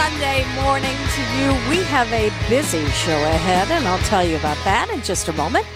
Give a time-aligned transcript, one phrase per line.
[0.00, 1.52] Sunday morning to you.
[1.68, 5.32] We have a busy show ahead, and I'll tell you about that in just a
[5.34, 5.66] moment.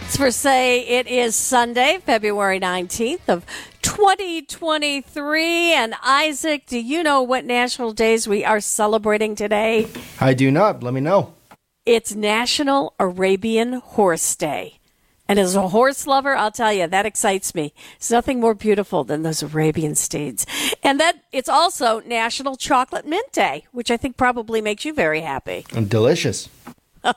[0.00, 3.44] Let's first say it is Sunday, February 19th of
[3.82, 5.72] 2023.
[5.72, 9.88] And Isaac, do you know what national days we are celebrating today?
[10.20, 10.84] I do not.
[10.84, 11.34] Let me know.
[11.84, 14.78] It's National Arabian Horse Day.
[15.26, 17.72] And as a horse lover, I'll tell you, that excites me.
[17.96, 20.46] It's nothing more beautiful than those Arabian steeds.
[20.82, 25.22] And that it's also National Chocolate Mint Day, which I think probably makes you very
[25.22, 25.64] happy.
[25.88, 26.48] Delicious.
[27.04, 27.12] All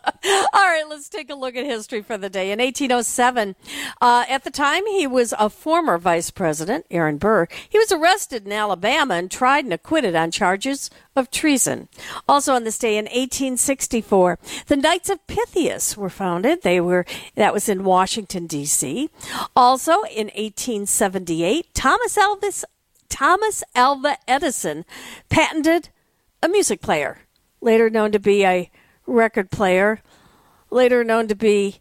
[0.54, 2.52] right, let's take a look at history for the day.
[2.52, 3.56] In 1807,
[4.02, 7.48] uh, at the time he was a former vice president, Aaron Burr.
[7.70, 11.88] He was arrested in Alabama and tried and acquitted on charges of treason.
[12.28, 16.64] Also on this day in 1864, the Knights of Pythias were founded.
[16.64, 19.10] They were that was in Washington D.C.
[19.56, 22.66] Also in 1878, Thomas Elvis
[23.10, 24.86] Thomas Alva Edison
[25.30, 25.90] patented
[26.44, 27.20] a music player,
[27.62, 28.70] later known to be a
[29.08, 30.02] record player,
[30.70, 31.80] later known to be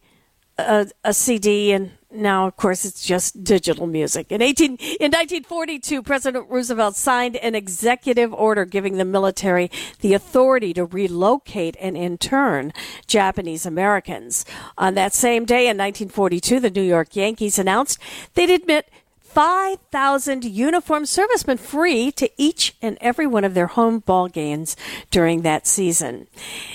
[0.58, 4.32] a, a, CD, and now, of course, it's just digital music.
[4.32, 10.72] In, 18, in 1942, President Roosevelt signed an executive order giving the military the authority
[10.74, 12.72] to relocate and intern
[13.06, 14.46] Japanese Americans.
[14.78, 17.98] On that same day in 1942, the New York Yankees announced
[18.34, 18.88] they'd admit
[19.36, 24.78] 5,000 uniformed servicemen free to each and every one of their home ball games
[25.10, 26.26] during that season.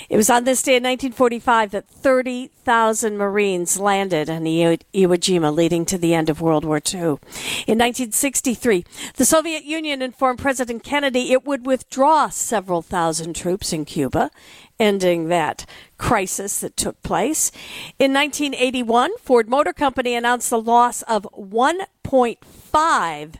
[0.08, 5.84] It was on this day in 1945 that 30,000 Marines landed on Iwo Jima, leading
[5.86, 7.18] to the end of World War II.
[7.66, 8.84] In 1963,
[9.16, 14.30] the Soviet Union informed President Kennedy it would withdraw several thousand troops in Cuba
[14.82, 15.64] ending that
[15.96, 17.50] crisis that took place.
[18.00, 23.34] In 1981, Ford Motor Company announced the loss of 1.5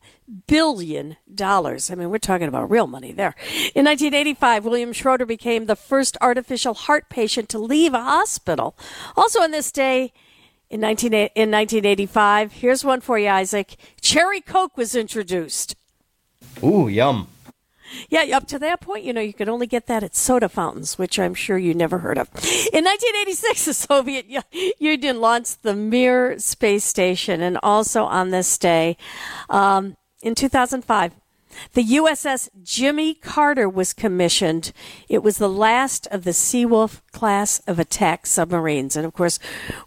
[0.46, 1.90] billion dollars.
[1.90, 3.34] I mean, we're talking about real money there.
[3.74, 8.76] In 1985, William Schroeder became the first artificial heart patient to leave a hospital.
[9.16, 10.12] Also on this day,
[10.70, 13.76] in, 19, in 1985, here's one for you, Isaac.
[14.00, 15.74] Cherry Coke was introduced.
[16.62, 17.26] Ooh, yum.
[18.08, 20.98] Yeah, up to that point, you know, you could only get that at soda fountains,
[20.98, 22.28] which I'm sure you never heard of.
[22.72, 24.26] In 1986, the Soviet
[24.78, 28.96] Union launched the Mir space station, and also on this day,
[29.50, 31.12] um, in 2005,
[31.74, 34.72] the USS Jimmy Carter was commissioned.
[35.08, 38.96] It was the last of the Seawolf class of attack submarines.
[38.96, 39.38] And of course,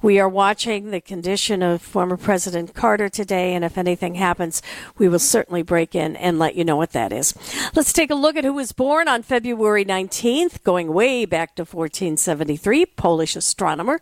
[0.02, 3.54] we are watching the condition of former President Carter today.
[3.54, 4.62] And if anything happens,
[4.98, 7.34] we will certainly break in and let you know what that is.
[7.76, 11.64] Let's take a look at who was born on February 19th, going way back to
[11.64, 12.86] 1473.
[12.86, 14.02] Polish astronomer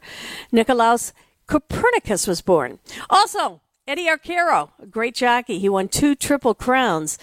[0.51, 1.13] Nicolaus
[1.47, 2.79] Copernicus was born.
[3.09, 5.59] Also, Eddie Arcaro, a great jockey.
[5.59, 7.17] He won two Triple Crowns.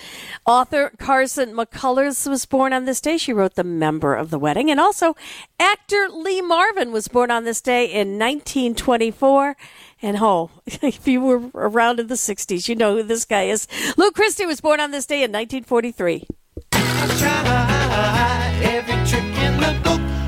[0.44, 3.16] Author Carson McCullers was born on this day.
[3.16, 4.70] She wrote The Member of the Wedding.
[4.70, 5.16] And also,
[5.58, 9.56] actor Lee Marvin was born on this day in 1924.
[10.02, 13.66] And oh, if you were around in the 60s, you know who this guy is.
[13.96, 16.26] Lou Christie was born on this day in 1943.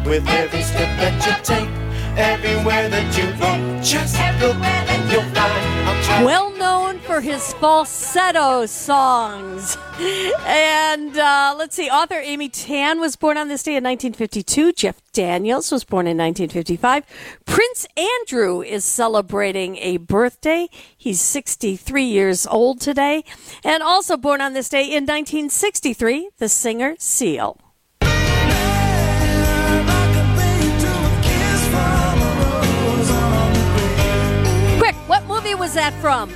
[0.04, 1.68] with every step that you take,
[2.18, 4.16] everywhere that you look, just
[5.12, 5.71] you'll find
[6.20, 9.76] well known for his falsetto songs.
[10.46, 14.72] And uh, let's see, author Amy Tan was born on this day in 1952.
[14.72, 17.04] Jeff Daniels was born in 1955.
[17.44, 20.68] Prince Andrew is celebrating a birthday.
[20.96, 23.24] He's 63 years old today.
[23.64, 27.58] And also born on this day in 1963, the singer Seal.
[35.62, 36.28] Was that from?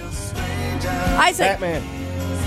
[1.18, 1.58] Isaac.
[1.58, 1.82] Batman.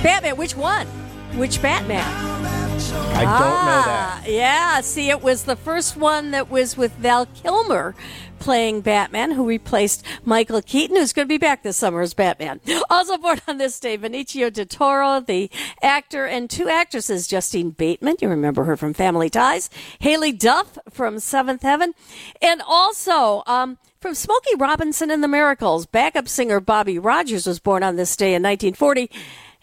[0.01, 0.38] Batman.
[0.38, 0.88] Which one?
[1.35, 2.06] Which Batman?
[2.06, 4.22] I don't know that.
[4.22, 7.95] Ah, yeah, see, it was the first one that was with Val Kilmer
[8.40, 12.62] playing Batman, who replaced Michael Keaton, who's going to be back this summer as Batman.
[12.90, 15.51] Also born on this day, Benicio del Toro, the
[15.84, 19.70] actor, and two actresses, Justine Bateman, you remember her from Family Ties,
[20.02, 21.93] Haylie Duff from Seventh Heaven,
[22.41, 27.84] and also um, from Smokey Robinson and the Miracles, backup singer Bobby Rogers was born
[27.84, 29.11] on this day in 1940,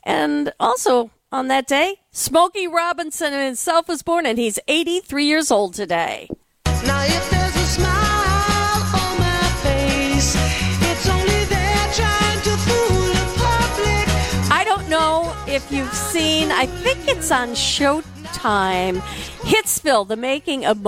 [0.04, 5.72] and also on that day, Smokey Robinson himself was born, and he's 83 years old
[5.74, 6.28] today.
[6.66, 10.36] Now if there's a smile on my face,
[10.82, 14.52] it's only there trying to fool the public.
[14.52, 18.15] I don't know if you've seen, I think it's on Showtime.
[18.36, 20.78] Hitsville, the making of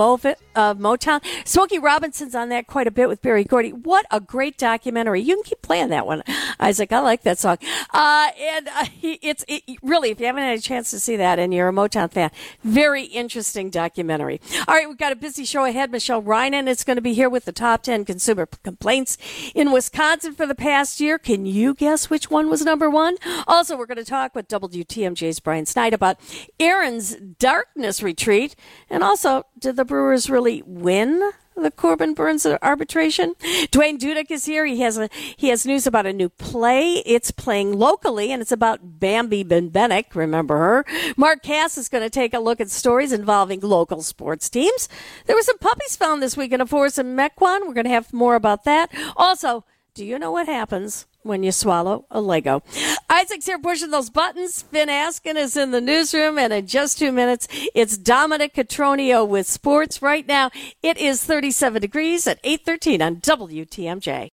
[0.59, 1.21] uh, Motown.
[1.45, 3.71] Smokey Robinson's on that quite a bit with Berry Gordy.
[3.71, 5.21] What a great documentary.
[5.21, 6.23] You can keep playing that one,
[6.59, 6.91] Isaac.
[6.91, 7.57] I like that song.
[7.93, 11.39] Uh, and uh, it's it, really, if you haven't had a chance to see that
[11.39, 12.31] and you're a Motown fan,
[12.63, 14.41] very interesting documentary.
[14.67, 15.91] All right, we've got a busy show ahead.
[15.91, 19.17] Michelle Reinen is going to be here with the top 10 consumer complaints
[19.55, 21.17] in Wisconsin for the past year.
[21.17, 23.17] Can you guess which one was number one?
[23.47, 26.19] Also, we're going to talk with WTMJ's Brian Snyder about
[26.59, 28.55] Aaron's Darkness Retreat.
[28.89, 31.31] And also, did the Brewers really win
[31.61, 33.35] the Corbin Burnes arbitration.
[33.71, 34.65] Duane Dudek is here.
[34.65, 37.03] He has a he has news about a new play.
[37.05, 40.15] It's playing locally, and it's about Bambi Bembenek.
[40.15, 40.85] Remember her?
[41.17, 44.87] Mark Kass is going to take a look at stories involving local sports teams.
[45.25, 47.67] There were some puppies found this week in a forest in Mequon.
[47.67, 48.91] We're going to have more about that.
[49.15, 52.63] Also, do you know what happens when you swallow a Lego.
[53.09, 54.61] Isaac's here pushing those buttons.
[54.61, 59.47] Finn Askin is in the newsroom, and in just two minutes, it's Dominic Cotroneo with
[59.47, 60.01] sports.
[60.01, 60.49] Right now,
[60.81, 64.29] it is 37 degrees at 8:13 on WTMJ.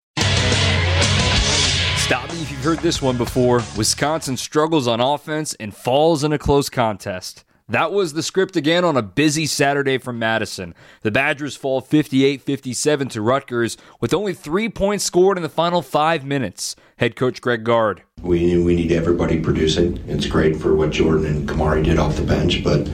[1.97, 3.63] Stop me if you've heard this one before.
[3.77, 7.45] Wisconsin struggles on offense and falls in a close contest.
[7.69, 10.75] That was the script again on a busy Saturday from Madison.
[11.01, 15.81] The Badgers fall 58 57 to Rutgers with only three points scored in the final
[15.81, 16.77] five minutes.
[16.99, 18.03] Head coach Greg Gard.
[18.21, 19.97] We, we need everybody producing.
[20.07, 22.87] It's great for what Jordan and Kamari did off the bench, but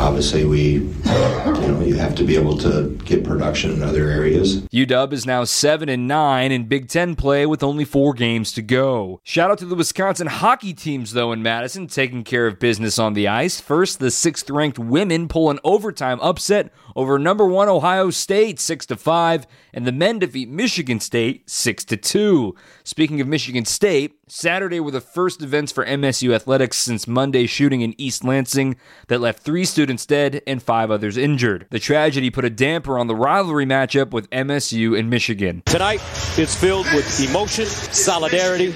[0.00, 4.62] obviously we you know you have to be able to get production in other areas.
[4.68, 8.62] UW is now 7 and 9 in Big 10 play with only 4 games to
[8.62, 9.20] go.
[9.22, 13.12] Shout out to the Wisconsin hockey teams though in Madison taking care of business on
[13.12, 13.60] the ice.
[13.60, 18.86] First, the 6th ranked women pull an overtime upset over number 1 Ohio State 6
[18.86, 22.54] to 5 and the men defeat Michigan State 6 to 2.
[22.84, 27.80] Speaking of Michigan State, Saturday were the first events for MSU athletics since Monday's shooting
[27.80, 28.76] in East Lansing
[29.08, 31.66] that left 3 students dead and 5 others injured.
[31.70, 35.64] The tragedy put a damper on the rivalry matchup with MSU and Michigan.
[35.66, 36.00] Tonight
[36.38, 38.72] is filled with emotion, solidarity,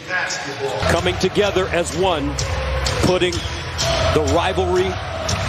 [0.89, 2.35] coming together as one,
[3.05, 4.89] putting the rivalry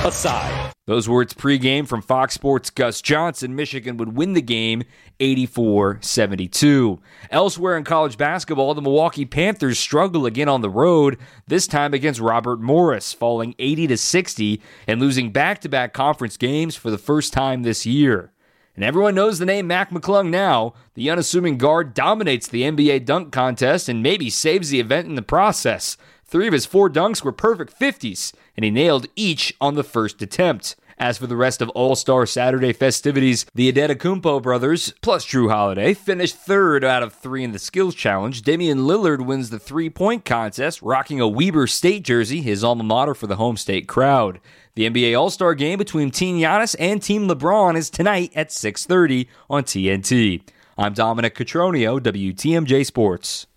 [0.08, 0.75] aside.
[0.88, 3.56] Those words pregame from Fox Sports' Gus Johnson.
[3.56, 4.84] Michigan would win the game
[5.20, 7.00] 84 72.
[7.32, 11.18] Elsewhere in college basketball, the Milwaukee Panthers struggle again on the road,
[11.48, 16.76] this time against Robert Morris, falling 80 60 and losing back to back conference games
[16.76, 18.32] for the first time this year.
[18.76, 20.76] And everyone knows the name Mac McClung now.
[20.94, 25.24] The unassuming guard dominates the NBA dunk contest and maybe saves the event in the
[25.24, 25.98] process.
[26.36, 30.22] Three of his four dunks were perfect 50s, and he nailed each on the first
[30.22, 30.76] attempt.
[30.98, 35.94] As for the rest of All Star Saturday festivities, the Adetokounmpo brothers, plus Jrue Holiday,
[35.94, 38.42] finished third out of three in the skills challenge.
[38.42, 43.14] Damian Lillard wins the three point contest, rocking a Weber State jersey, his alma mater
[43.14, 44.42] for the home state crowd.
[44.74, 49.30] The NBA All Star game between Team Giannis and Team LeBron is tonight at 6:30
[49.50, 50.42] on TNT.
[50.78, 53.48] I'm Dominic Cotroneo, WTMJ Sports.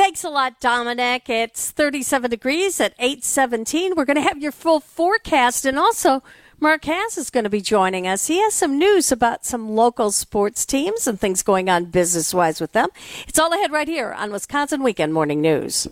[0.00, 1.28] Thanks a lot, Dominic.
[1.28, 3.92] It's 37 degrees at 817.
[3.94, 6.22] We're going to have your full forecast and also
[6.58, 8.26] Mark Kass is going to be joining us.
[8.26, 12.62] He has some news about some local sports teams and things going on business wise
[12.62, 12.88] with them.
[13.28, 15.86] It's all ahead right here on Wisconsin Weekend Morning News.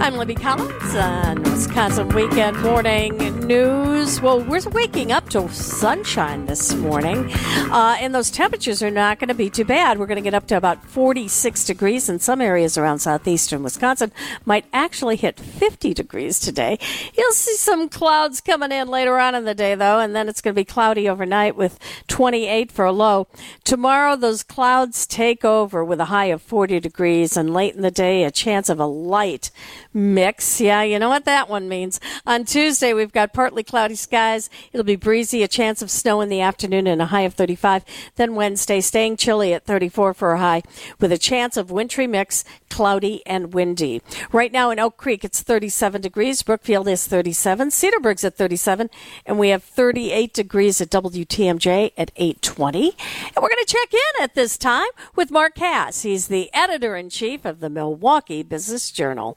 [0.00, 4.18] I'm Libby Collins on Wisconsin Weekend Morning News.
[4.22, 7.30] Well, we're waking up to sunshine this morning,
[7.70, 9.98] uh, and those temperatures are not going to be too bad.
[9.98, 14.10] We're going to get up to about 46 degrees in some areas around southeastern Wisconsin.
[14.46, 16.78] Might actually hit 50 degrees today.
[17.14, 20.40] You'll see some clouds coming in later on in the day, though, and then it's
[20.40, 23.28] going to be cloudy overnight with 28 for a low.
[23.64, 27.90] Tomorrow, those clouds take over with a high of 40 degrees, and late in the
[27.90, 29.50] day, a chance of a light
[29.92, 30.60] mix.
[30.60, 32.00] Yeah, you know what that one means.
[32.26, 34.50] On Tuesday, we've got partly cloudy skies.
[34.72, 37.84] It'll be breezy, a chance of snow in the afternoon, and a high of 35.
[38.16, 40.62] Then Wednesday, staying chilly at 34 for a high,
[40.98, 44.02] with a chance of wintry mix, cloudy and windy.
[44.32, 46.42] Right now in Oak Creek, it's 37 degrees.
[46.42, 47.68] Brookfield is 37.
[47.70, 48.90] Cedarburg's at 37.
[49.26, 52.96] And we have 38 degrees at WTMJ at 820.
[53.26, 56.02] And we're going to check in at this time with Mark Kass.
[56.02, 59.36] He's the editor in chief of the Milwaukee Business Journal.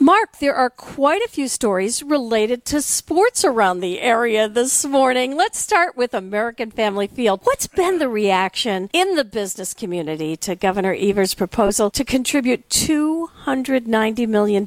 [0.00, 5.36] Mark, there are quite a few stories related to sports around the area this morning.
[5.36, 7.40] Let's start with American Family Field.
[7.42, 14.28] What's been the reaction in the business community to Governor Evers' proposal to contribute $290
[14.28, 14.64] million?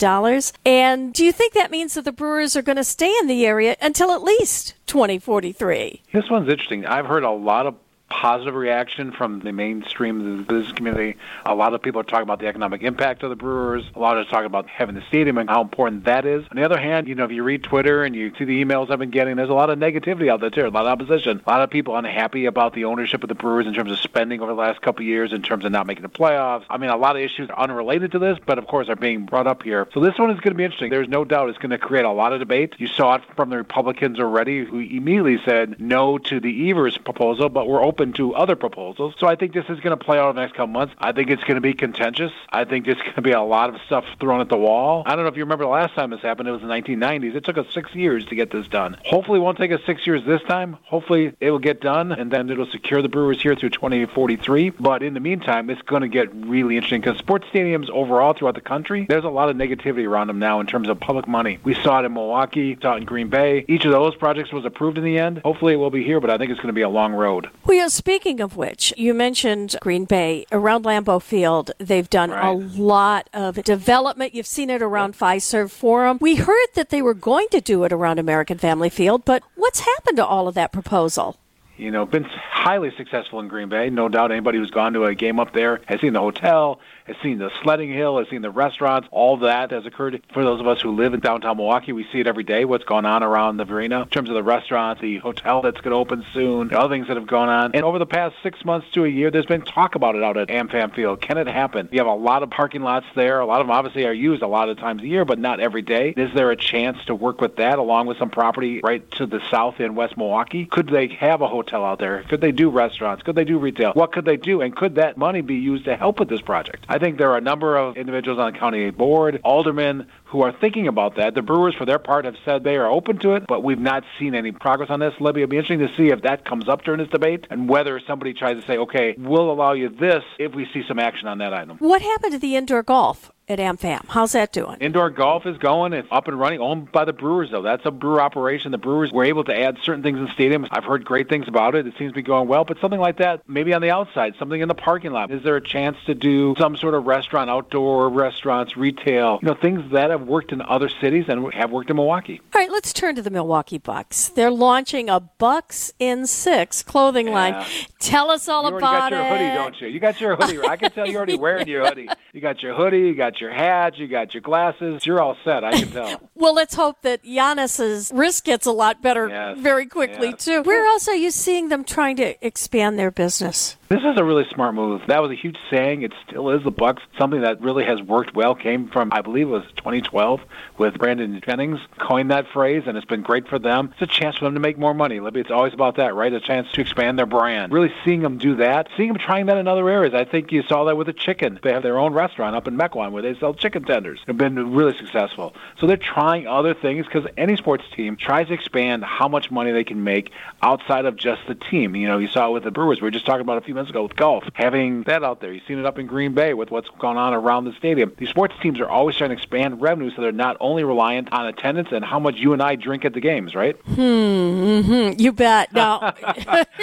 [0.65, 3.45] And do you think that means that the Brewers are going to stay in the
[3.45, 6.01] area until at least 2043?
[6.11, 6.85] This one's interesting.
[6.85, 7.75] I've heard a lot of
[8.11, 11.17] positive reaction from the mainstream of the business community.
[11.45, 13.85] A lot of people are talking about the economic impact of the Brewers.
[13.95, 16.43] A lot are talking about having the stadium and how important that is.
[16.51, 18.91] On the other hand, you know, if you read Twitter and you see the emails
[18.91, 21.41] I've been getting, there's a lot of negativity out there too, a lot of opposition,
[21.45, 24.41] a lot of people unhappy about the ownership of the Brewers in terms of spending
[24.41, 26.65] over the last couple of years, in terms of not making the playoffs.
[26.69, 29.25] I mean, a lot of issues are unrelated to this, but of course are being
[29.25, 29.87] brought up here.
[29.93, 30.89] So this one is going to be interesting.
[30.89, 32.75] There's no doubt it's going to create a lot of debate.
[32.77, 37.47] You saw it from the Republicans already, who immediately said no to the Evers proposal,
[37.47, 39.13] but we're open to other proposals.
[39.19, 40.95] So I think this is going to play out over the next couple months.
[40.97, 42.31] I think it's going to be contentious.
[42.49, 45.03] I think there's going to be a lot of stuff thrown at the wall.
[45.05, 46.49] I don't know if you remember the last time this happened.
[46.49, 47.35] It was the 1990s.
[47.35, 48.97] It took us six years to get this done.
[49.05, 50.77] Hopefully, it won't take us six years this time.
[50.83, 54.71] Hopefully, it will get done, and then it'll secure the Brewers here through 2043.
[54.71, 58.55] But in the meantime, it's going to get really interesting because sports stadiums overall throughout
[58.55, 61.59] the country, there's a lot of negativity around them now in terms of public money.
[61.63, 63.63] We saw it in Milwaukee, saw it in Green Bay.
[63.67, 65.41] Each of those projects was approved in the end.
[65.45, 67.49] Hopefully, it will be here, but I think it's going to be a long road.
[67.65, 70.45] Well, yeah, speaking of which, you mentioned Green Bay.
[70.51, 72.45] Around Lambeau Field, they've done Right.
[72.47, 74.33] a lot of development.
[74.33, 76.17] You've seen it around Fiserv Forum.
[76.21, 79.81] We heard that they were going to do it around American Family Field, but what's
[79.81, 81.37] happened to all of that proposal?
[81.77, 83.89] you know, been highly successful in Green Bay.
[83.89, 86.79] No doubt anybody who's gone to a game up there has seen the hotel,
[87.11, 89.07] has seen the sledding hill, has seen the restaurants.
[89.11, 90.21] All that has occurred.
[90.33, 92.83] For those of us who live in downtown Milwaukee, we see it every day, what's
[92.83, 95.97] going on around the arena in terms of the restaurants, the hotel that's going to
[95.97, 97.71] open soon, the other things that have gone on.
[97.73, 100.37] And over the past six months to a year, there's been talk about it out
[100.37, 101.21] at AmFam Field.
[101.21, 101.89] Can it happen?
[101.91, 103.39] You have a lot of parking lots there.
[103.39, 105.59] A lot of them obviously are used a lot of times a year, but not
[105.59, 106.13] every day.
[106.15, 109.41] Is there a chance to work with that along with some property right to the
[109.49, 110.65] south in West Milwaukee?
[110.65, 112.23] Could they have a hotel out there?
[112.23, 113.23] Could they do restaurants?
[113.23, 113.93] Could they do retail?
[113.93, 114.61] What could they do?
[114.61, 116.85] And could that money be used to help with this project?
[116.89, 120.53] I think there are a number of individuals on the county board, aldermen, who are
[120.53, 121.35] thinking about that.
[121.35, 124.03] The Brewers, for their part, have said they are open to it, but we've not
[124.17, 125.13] seen any progress on this.
[125.19, 127.99] Libby, it'll be interesting to see if that comes up during this debate and whether
[128.07, 131.39] somebody tries to say, okay, we'll allow you this if we see some action on
[131.39, 131.77] that item.
[131.79, 134.05] What happened to the indoor golf at AmFam?
[134.07, 134.77] How's that doing?
[134.79, 135.91] Indoor golf is going.
[135.91, 137.61] It's up and running, owned by the Brewers, though.
[137.61, 138.71] That's a brewer operation.
[138.71, 140.69] The Brewers were able to add certain things in stadiums.
[140.71, 141.85] I've heard great things about it.
[141.85, 144.61] It seems to be going well, but something like that, maybe on the outside, something
[144.61, 145.31] in the parking lot.
[145.31, 149.55] Is there a chance to do some sort of restaurant, outdoor restaurants, retail, you know,
[149.55, 152.39] things that have worked in other cities and have worked in Milwaukee?
[152.53, 154.29] All right, let's turn to the Milwaukee Bucks.
[154.29, 157.65] They're launching a Bucks in Six clothing line.
[157.99, 159.29] Tell us all You about got your it.
[159.29, 159.87] hoodie, don't you?
[159.87, 160.59] You got your hoodie.
[160.65, 162.09] I can tell you're already wearing your hoodie.
[162.33, 165.05] You got your hoodie, you got your hat, you got your glasses.
[165.05, 166.21] You're all set, I can tell.
[166.41, 170.43] Well, let's hope that Giannis's wrist gets a lot better Yes, very quickly yes.
[170.45, 170.63] too.
[170.63, 173.75] Where else are you seeing them trying to expand their business?
[173.91, 175.01] This is a really smart move.
[175.07, 176.03] That was a huge saying.
[176.03, 177.03] It still is the Bucks.
[177.17, 180.39] Something that really has worked well came from, I believe it was 2012,
[180.77, 183.89] with Brandon Jennings coined that phrase, and it's been great for them.
[183.91, 185.19] It's a chance for them to make more money.
[185.21, 186.31] It's always about that, right?
[186.31, 187.73] A chance to expand their brand.
[187.73, 190.13] Really seeing them do that, seeing them trying that in other areas.
[190.13, 191.59] I think you saw that with the chicken.
[191.61, 194.21] They have their own restaurant up in Mequon where they sell chicken tenders.
[194.25, 195.53] They've been really successful.
[195.81, 199.73] So they're trying other things because any sports team tries to expand how much money
[199.73, 200.31] they can make
[200.61, 201.93] outside of just the team.
[201.97, 203.01] You know, you saw it with the Brewers.
[203.01, 204.43] We were just talking about a few minutes ago with golf.
[204.53, 205.51] Having that out there.
[205.51, 208.13] You've seen it up in Green Bay with what's going on around the stadium.
[208.17, 211.47] These sports teams are always trying to expand revenue so they're not only reliant on
[211.47, 213.75] attendance and how much you and I drink at the games, right?
[213.85, 215.11] Hmm.
[215.17, 215.69] You bet.
[215.81, 216.13] Now,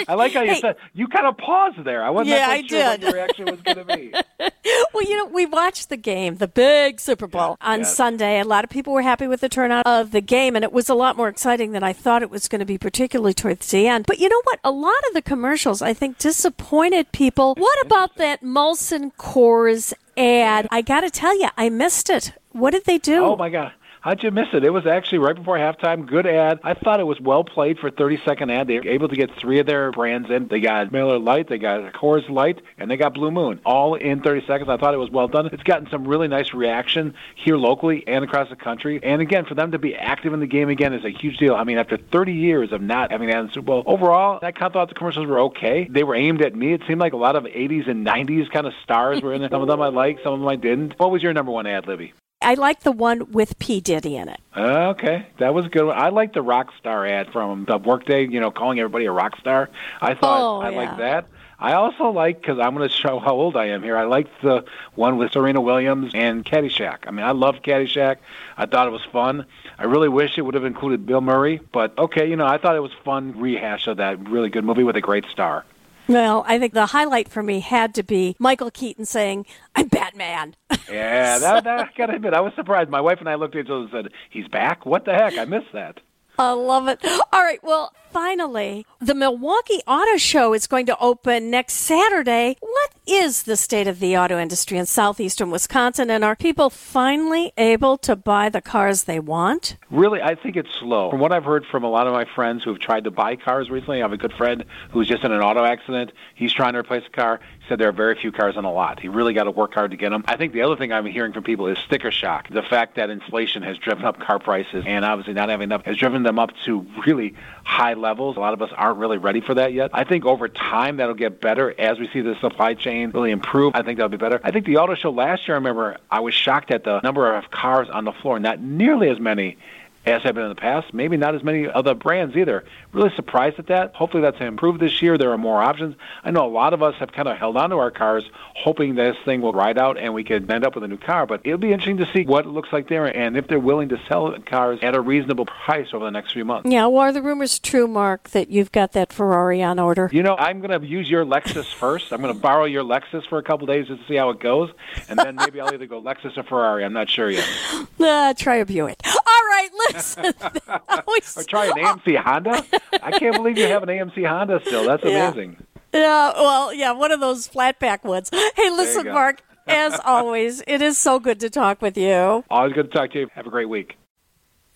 [0.07, 0.59] I like how you Hey.
[0.61, 2.03] said you kind of paused there.
[2.03, 3.01] I wasn't Yeah, quite I sure what did.
[3.07, 4.13] your reaction was going to be.
[4.93, 7.95] well, you know, we watched the game, the big Super Bowl on yes.
[7.95, 8.39] Sunday.
[8.39, 10.89] A lot of people were happy with the turnout of the game, and it was
[10.89, 13.87] a lot more exciting than I thought it was going to be, particularly towards the
[13.87, 14.05] end.
[14.05, 14.59] But you know what?
[14.63, 17.55] A lot of the commercials, I think, disappointed people.
[17.55, 20.67] What about that Molson Coors ad?
[20.71, 22.33] I got to tell you, I missed it.
[22.51, 23.23] What did they do?
[23.23, 23.73] Oh my god.
[24.01, 24.63] How'd you miss it?
[24.63, 26.07] It was actually right before halftime.
[26.07, 26.61] Good ad.
[26.63, 28.67] I thought it was well played for 30 second ad.
[28.67, 30.47] They were able to get three of their brands in.
[30.47, 33.59] They got Miller Lite, they got Coors Light, and they got Blue Moon.
[33.65, 34.69] All in 30 seconds.
[34.69, 35.47] I thought it was well done.
[35.47, 39.01] It's gotten some really nice reaction here locally and across the country.
[39.03, 41.55] And again, for them to be active in the game again is a huge deal.
[41.55, 44.53] I mean, after 30 years of not having that in the Super Bowl, overall, I
[44.53, 45.89] kind of thought the commercials were okay.
[45.91, 46.71] They were aimed at me.
[46.71, 49.51] It seemed like a lot of 80s and 90s kind of stars were in it.
[49.51, 50.97] Some of them I liked, some of them I didn't.
[50.97, 52.13] What was your number one ad, Libby?
[52.41, 53.81] I like the one with P.
[53.81, 54.39] Diddy in it.
[54.55, 55.85] Uh, okay, that was a good.
[55.85, 55.97] One.
[55.97, 58.27] I like the rock star ad from the Workday.
[58.27, 59.69] You know, calling everybody a rock star.
[60.01, 60.77] I thought Oh, I yeah.
[60.77, 61.25] like that.
[61.61, 63.97] I also like because I'm going to show how old I am here.
[63.97, 64.63] I liked the
[64.95, 66.99] one with Serena Williams and Caddyshack.
[67.05, 68.15] I mean, I loved Caddyshack.
[68.55, 69.45] I thought it was fun.
[69.77, 72.77] I really wish it would have included Bill Murray, but okay, you know, I thought
[72.77, 75.65] it was fun rehash of that really good movie with a great star.
[76.09, 80.55] Well, I think the highlight for me had to be Michael Keaton saying, I'm Batman.
[80.89, 82.89] Yeah, that, that I gotta admit, I was surprised.
[82.89, 84.87] My wife and I looked at each other and said, "He's back?
[84.87, 85.37] What the heck?
[85.37, 85.99] I missed that."
[86.39, 87.05] I love it.
[87.33, 87.61] All right.
[87.61, 92.55] Well, finally, the Milwaukee Auto Show is going to open next Saturday.
[92.61, 96.09] What is the state of the auto industry in southeastern Wisconsin?
[96.09, 99.75] And are people finally able to buy the cars they want?
[99.91, 101.09] Really, I think it's slow.
[101.09, 103.35] From what I've heard from a lot of my friends who have tried to buy
[103.35, 106.13] cars recently, I have a good friend who was just in an auto accident.
[106.35, 107.41] He's trying to replace a car.
[107.59, 109.01] He said there are very few cars on the lot.
[109.01, 110.23] He really got to work hard to get them.
[110.25, 112.47] I think the other thing I'm hearing from people is sticker shock.
[112.49, 115.97] The fact that inflation has driven up car prices and obviously not having enough has
[115.97, 117.33] driven them up to really
[117.63, 118.37] high levels.
[118.37, 119.89] A lot of us aren't really ready for that yet.
[119.93, 123.75] I think over time that'll get better as we see the supply chain really improve.
[123.75, 124.39] I think that'll be better.
[124.43, 127.33] I think the auto show last year, I remember I was shocked at the number
[127.33, 129.57] of cars on the floor, not nearly as many
[130.05, 130.93] as have been in the past.
[130.93, 132.63] Maybe not as many other brands either.
[132.91, 133.93] Really surprised at that.
[133.93, 135.17] Hopefully that's improved this year.
[135.17, 135.95] There are more options.
[136.23, 138.23] I know a lot of us have kind of held on to our cars,
[138.55, 141.27] hoping this thing will ride out and we could end up with a new car.
[141.27, 143.89] But it'll be interesting to see what it looks like there and if they're willing
[143.89, 146.69] to sell cars at a reasonable price over the next few months.
[146.69, 150.09] Yeah, well, are the rumors true, Mark, that you've got that Ferrari on order?
[150.11, 152.11] You know, I'm going to use your Lexus first.
[152.11, 154.39] I'm going to borrow your Lexus for a couple days just to see how it
[154.39, 154.71] goes,
[155.07, 156.83] and then maybe I'll either go Lexus or Ferrari.
[156.83, 157.47] I'm not sure yet.
[157.99, 158.97] Uh, try a Buick.
[159.05, 160.25] All right, listen.
[161.37, 162.63] or try an AMC Honda.
[163.03, 164.85] I can't believe you have an AMC Honda still.
[164.85, 165.29] That's Yeah.
[165.31, 165.57] amazing.
[165.93, 168.29] Yeah, well, yeah, one of those flat back ones.
[168.55, 169.07] Hey, listen.
[169.07, 172.43] Mark, as always, it is so good to talk with you.
[172.49, 173.27] Always good to talk to you.
[173.33, 173.97] Have a great week.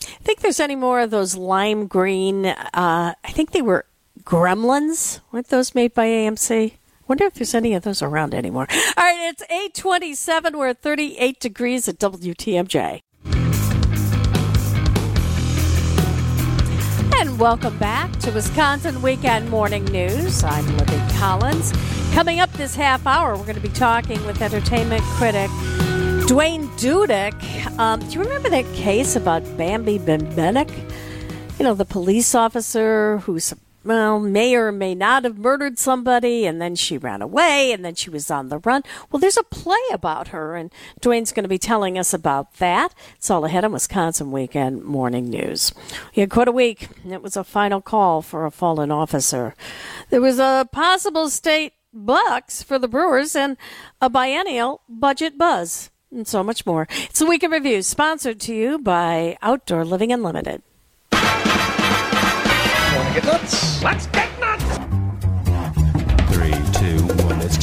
[0.01, 2.47] I Think there's any more of those lime green?
[2.47, 3.85] Uh, I think they were
[4.23, 5.19] Gremlins.
[5.31, 6.73] Weren't those made by AMC?
[7.07, 8.67] Wonder if there's any of those around anymore.
[8.97, 10.57] All right, it's 827.
[10.57, 13.01] We're at 38 degrees at WTMJ.
[17.17, 20.43] And welcome back to Wisconsin Weekend Morning News.
[20.43, 21.71] I'm Libby Collins.
[22.13, 25.49] Coming up this half hour, we're going to be talking with entertainment critic
[26.27, 27.79] Duane Dudek.
[27.79, 30.69] Um, do you remember that case about Bambi Bembenek?
[31.59, 36.61] You know, the police officer who's well, may or may not have murdered somebody, and
[36.61, 38.83] then she ran away, and then she was on the run.
[39.11, 40.71] Well, there's a play about her, and
[41.01, 42.93] Duane's going to be telling us about that.
[43.15, 45.73] It's all ahead on Wisconsin Weekend Morning News.
[46.15, 46.87] We had quite a week.
[47.05, 49.55] It was a final call for a fallen officer.
[50.09, 53.57] There was a possible state bucks for the Brewers and
[54.01, 56.87] a biennial budget buzz, and so much more.
[56.89, 60.63] It's a week in review, sponsored to you by Outdoor Living Unlimited.
[62.95, 63.81] Wanna get nuts?
[63.83, 64.63] Let's get nuts!
[66.31, 67.41] Three, two, one.
[67.41, 67.57] It's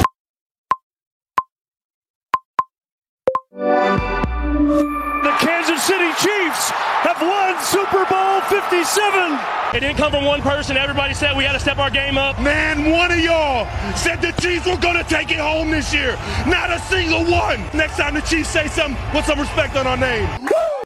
[5.23, 6.71] The Kansas City Chiefs
[7.07, 9.38] have won Super Bowl 57.
[9.73, 10.77] It didn't come from one person.
[10.77, 12.40] Everybody said we had to step our game up.
[12.40, 16.19] Man, one of y'all said the Chiefs were going to take it home this year.
[16.49, 17.61] Not a single one.
[17.73, 20.29] Next time the Chiefs say something, put some respect on our name.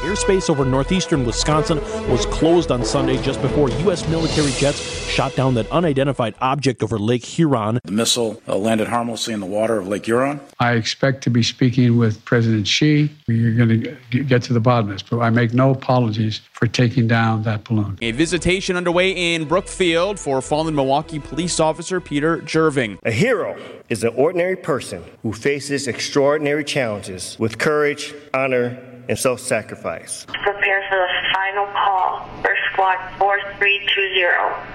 [0.05, 4.07] Airspace over northeastern Wisconsin was closed on Sunday just before U.S.
[4.07, 7.81] military jets shot down that unidentified object over Lake Huron.
[7.85, 10.41] The missile uh, landed harmlessly in the water of Lake Huron.
[10.61, 13.11] I expect to be speaking with President Xi.
[13.27, 16.67] We're going to get to the bottom of this, but I make no apologies for
[16.67, 17.97] taking down that balloon.
[18.03, 22.99] A visitation underway in Brookfield for fallen Milwaukee police officer Peter Jerving.
[23.05, 29.41] A hero is an ordinary person who faces extraordinary challenges with courage, honor, and self
[29.41, 30.27] sacrifice.
[30.27, 34.27] Prepare for the final call for squad 4320.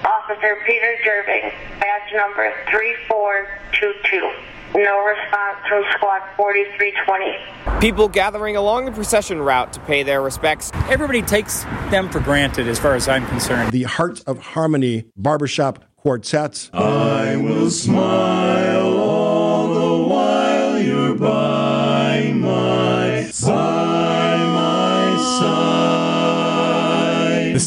[0.05, 4.49] Officer Peter Jerving, badge number 3422.
[4.75, 7.79] No response from squad 4320.
[7.79, 10.71] People gathering along the procession route to pay their respects.
[10.89, 13.71] Everybody takes them for granted as far as I'm concerned.
[13.71, 16.69] The Hearts of Harmony Barbershop Quartets.
[16.71, 23.88] I will smile all the while you're by my by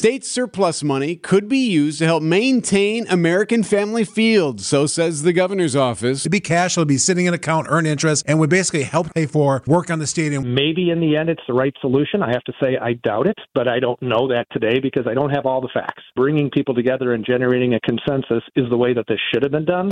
[0.03, 0.13] side.
[0.13, 5.23] The state's surplus money could be used to help maintain American Family Fields, so says
[5.23, 6.23] the governor's office.
[6.23, 9.15] It'd be cash, it'll be sitting in an account, earn interest, and would basically help
[9.15, 10.55] pay for work on the stadium.
[10.55, 12.23] Maybe in the end it's the right solution.
[12.23, 15.15] I have to say I doubt it, but I don't know that today because I
[15.15, 16.03] don't have all the facts.
[16.17, 19.65] Bringing people together and generating a consensus is the way that this should have been
[19.65, 19.91] done.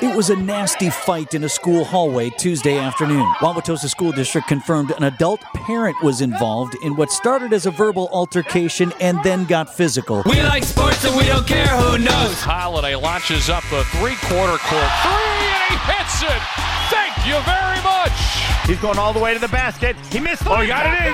[0.00, 3.26] It was a nasty fight in a school hallway Tuesday afternoon.
[3.40, 8.08] Wauwatosa School District confirmed an adult parent was involved in what started as a verbal
[8.12, 10.22] altercation and then got physical.
[10.24, 12.40] We like sports and we don't care who knows.
[12.40, 16.40] Holiday launches up the three-quarter court three and he hits it.
[16.88, 18.16] Thank you very much.
[18.64, 19.96] He's going all the way to the basket.
[20.10, 21.12] He missed the Oh, he got it in.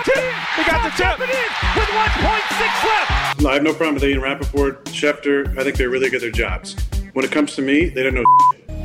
[0.55, 1.19] He got the tip.
[1.19, 3.41] it in with 1.6 left.
[3.43, 5.49] No, I have no problem with Ian Rapoport, Schefter.
[5.59, 6.77] I think they're really good at their jobs.
[7.15, 8.25] When it comes to me, they don't know.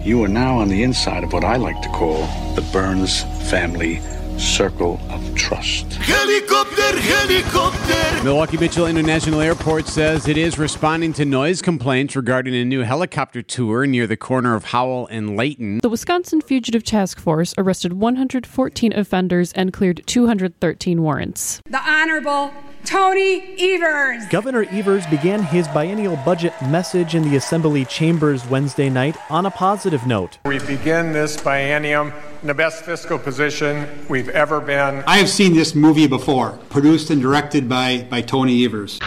[0.04, 4.02] You are now on the inside of what I like to call the Burns family
[4.40, 5.94] circle of trust.
[5.94, 8.24] Helicopter, helicopter.
[8.24, 13.42] Milwaukee Mitchell International Airport says it is responding to noise complaints regarding a new helicopter
[13.42, 15.80] tour near the corner of Howell and Layton.
[15.82, 21.62] The Wisconsin Fugitive Task Force arrested 114 offenders and cleared 213 warrants.
[21.70, 22.54] The Honorable
[22.86, 24.26] Tony Evers.
[24.28, 29.52] Governor Evers began his biennial budget message in the Assembly chambers Wednesday night on a
[29.52, 30.40] positive note.
[30.46, 35.04] We begin this biennium in the best fiscal position we've ever been.
[35.06, 39.00] I have seen this movie before, produced and directed by, by Tony Evers.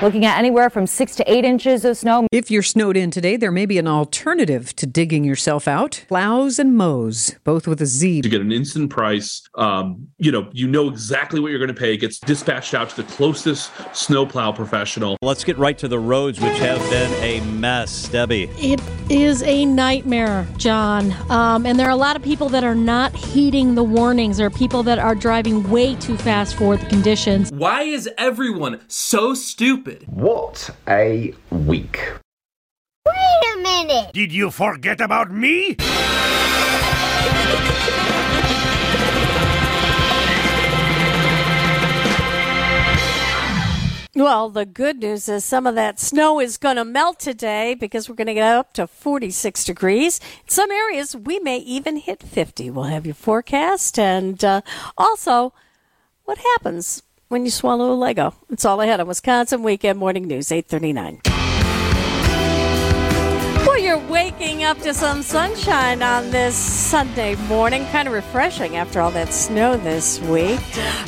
[0.00, 2.28] Looking at anywhere from six to eight inches of snow.
[2.30, 6.04] If you're snowed in today, there may be an alternative to digging yourself out.
[6.06, 8.22] Plows and mows, both with a Z.
[8.22, 11.74] To get an instant price, um, you know, you know exactly what you're going to
[11.74, 11.94] pay.
[11.94, 15.16] It gets dispatched out to the closest snowplow professional.
[15.20, 18.08] Let's get right to the roads, which have been a mess.
[18.08, 18.48] Debbie.
[18.56, 18.80] It
[19.10, 21.12] is a nightmare, John.
[21.28, 24.36] Um, and there are a lot of people that are not heeding the warnings.
[24.36, 27.50] There are people that are driving way too fast for the conditions.
[27.50, 29.87] Why is everyone so stupid?
[30.06, 32.12] What a week.
[33.06, 34.12] Wait a minute!
[34.12, 35.76] Did you forget about me?
[44.14, 48.08] Well, the good news is some of that snow is going to melt today because
[48.08, 50.18] we're going to get up to 46 degrees.
[50.42, 52.68] In some areas, we may even hit 50.
[52.70, 54.62] We'll have your forecast and uh,
[54.96, 55.54] also
[56.24, 58.34] what happens when you swallow a Lego.
[58.50, 61.37] It's all ahead on Wisconsin Weekend Morning News, 839.
[64.18, 67.86] Waking up to some sunshine on this Sunday morning.
[67.86, 70.58] Kind of refreshing after all that snow this week.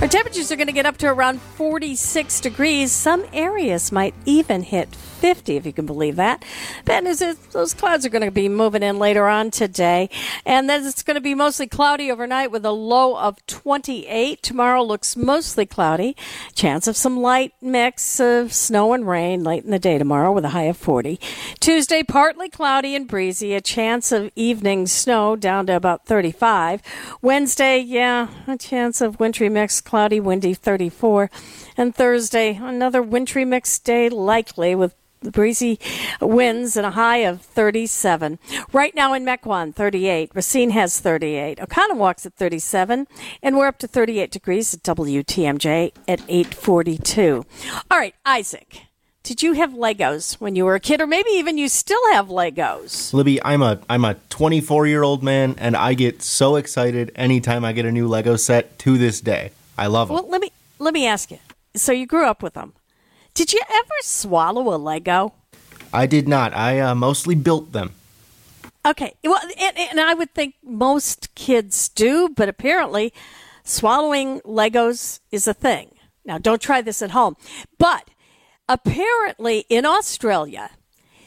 [0.01, 2.93] Our temperatures are going to get up to around 46 degrees.
[2.93, 6.45] Some areas might even hit 50, if you can believe that.
[6.85, 10.09] Bad news is those clouds are going to be moving in later on today.
[10.47, 14.43] And then it's going to be mostly cloudy overnight with a low of 28.
[14.43, 16.17] Tomorrow looks mostly cloudy.
[16.55, 20.45] Chance of some light mix of snow and rain late in the day tomorrow with
[20.45, 21.21] a high of 40.
[21.59, 23.55] Tuesday, partly cloudy and breezy.
[23.55, 26.83] A chance of evening snow down to about 35.
[27.23, 31.31] Wednesday, yeah, a chance of wintry mix, cloudy, windy, 34.
[31.77, 35.79] And Thursday, another wintry mix day likely with breezy
[36.21, 38.39] winds and a high of 37.
[38.73, 40.33] Right now in Mequon, 38.
[40.35, 41.59] Racine has 38.
[41.59, 43.07] Oconomowoc at 37.
[43.43, 47.47] And we're up to 38 degrees at WTMJ at 842.
[47.91, 48.90] All right, Isaac.
[49.23, 52.29] Did you have Legos when you were a kid, or maybe even you still have
[52.29, 53.13] Legos?
[53.13, 57.65] Libby, I'm a I'm a 24 year old man, and I get so excited anytime
[57.65, 58.79] I get a new Lego set.
[58.81, 60.15] To this day, I love them.
[60.15, 61.39] Well, let me let me ask you.
[61.77, 62.73] So you grew up with them.
[63.35, 65.35] Did you ever swallow a Lego?
[65.93, 66.55] I did not.
[66.55, 67.93] I uh, mostly built them.
[68.87, 69.15] Okay.
[69.23, 73.13] Well, and, and I would think most kids do, but apparently
[73.65, 75.95] swallowing Legos is a thing.
[76.25, 77.37] Now, don't try this at home.
[77.79, 78.09] But
[78.71, 80.71] apparently in Australia,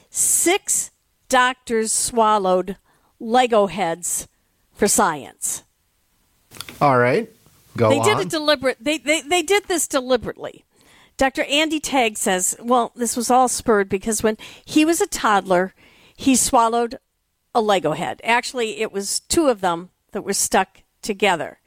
[0.09, 0.91] six
[1.27, 2.77] doctors swallowed
[3.19, 4.27] Lego heads
[4.71, 5.63] for science.
[6.81, 7.29] All right.
[7.75, 8.05] Go they on.
[8.05, 8.77] did it deliberate.
[8.79, 10.63] They, they they did this deliberately.
[11.17, 11.43] Dr.
[11.43, 15.75] Andy Tagg says, well, this was all spurred because when he was a toddler,
[16.15, 16.97] he swallowed
[17.53, 18.19] a Lego head.
[18.23, 21.59] Actually, it was two of them that were stuck together.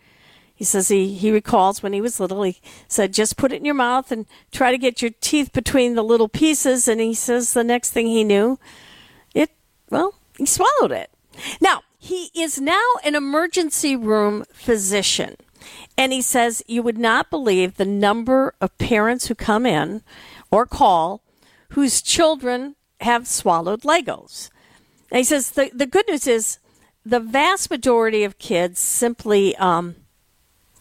[0.57, 3.67] He says he, he recalls when he was little, he said, just put it in
[3.67, 6.89] your mouth and try to get your teeth between the little pieces.
[6.89, 8.59] And he says the next thing he knew,
[9.35, 9.51] it,
[9.91, 11.11] well, he swallowed it.
[11.61, 15.37] Now, he is now an emergency room physician.
[15.99, 20.03] And he says you would not believe the number of parents who come in
[20.51, 21.23] or call
[21.71, 24.49] whose children have swallowed Legos.
[25.11, 26.59] And he says the, the good news is
[27.05, 29.97] the vast majority of kids simply, um,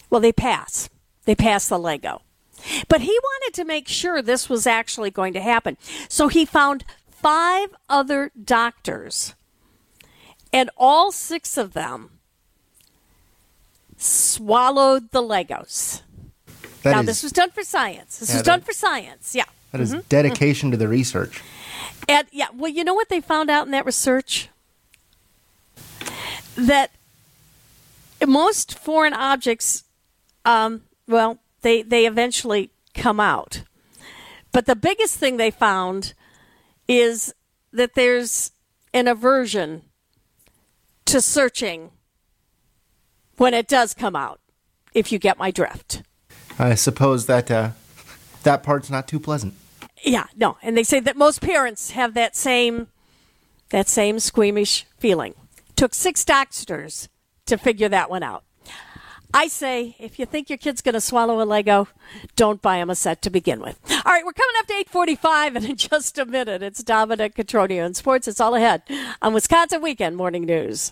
[0.10, 0.90] well, they pass.
[1.26, 2.22] They pass the Lego.
[2.88, 5.78] But he wanted to make sure this was actually going to happen.
[6.10, 9.36] So he found five other doctors,
[10.54, 12.12] and all six of them
[13.98, 16.02] swallowed the Legos.
[16.84, 18.20] That now, is- this was done for science.
[18.20, 19.34] This Yeah, was that- done for science.
[19.34, 19.46] Yeah.
[19.72, 20.08] That is Mhm.
[20.10, 21.42] dedication to the research.
[22.08, 24.50] And yeah, well, you know what they found out in that research?
[26.56, 26.92] That
[28.26, 29.84] most foreign objects,
[30.46, 33.64] um, well, they they eventually come out.
[34.52, 36.14] But the biggest thing they found
[36.88, 37.34] is
[37.74, 38.52] that there's
[38.94, 39.82] an aversion
[41.06, 41.92] to searching
[43.38, 44.40] when it does come out.
[44.94, 46.04] If you get my drift.
[46.58, 47.72] I suppose that uh,
[48.44, 49.56] that part's not too pleasant.
[50.02, 52.88] Yeah, no, and they say that most parents have that same
[53.72, 55.34] that same squeamish feeling.
[55.76, 57.10] Took six doctors
[57.46, 58.45] to figure that one out.
[59.34, 61.88] I say, if you think your kid's going to swallow a Lego,
[62.36, 63.80] don't buy him a set to begin with.
[63.90, 67.86] All right, we're coming up to 845, and in just a minute, it's Dominic Cotroneo
[67.86, 68.28] in sports.
[68.28, 68.84] It's all ahead
[69.22, 70.92] on Wisconsin Weekend Morning News.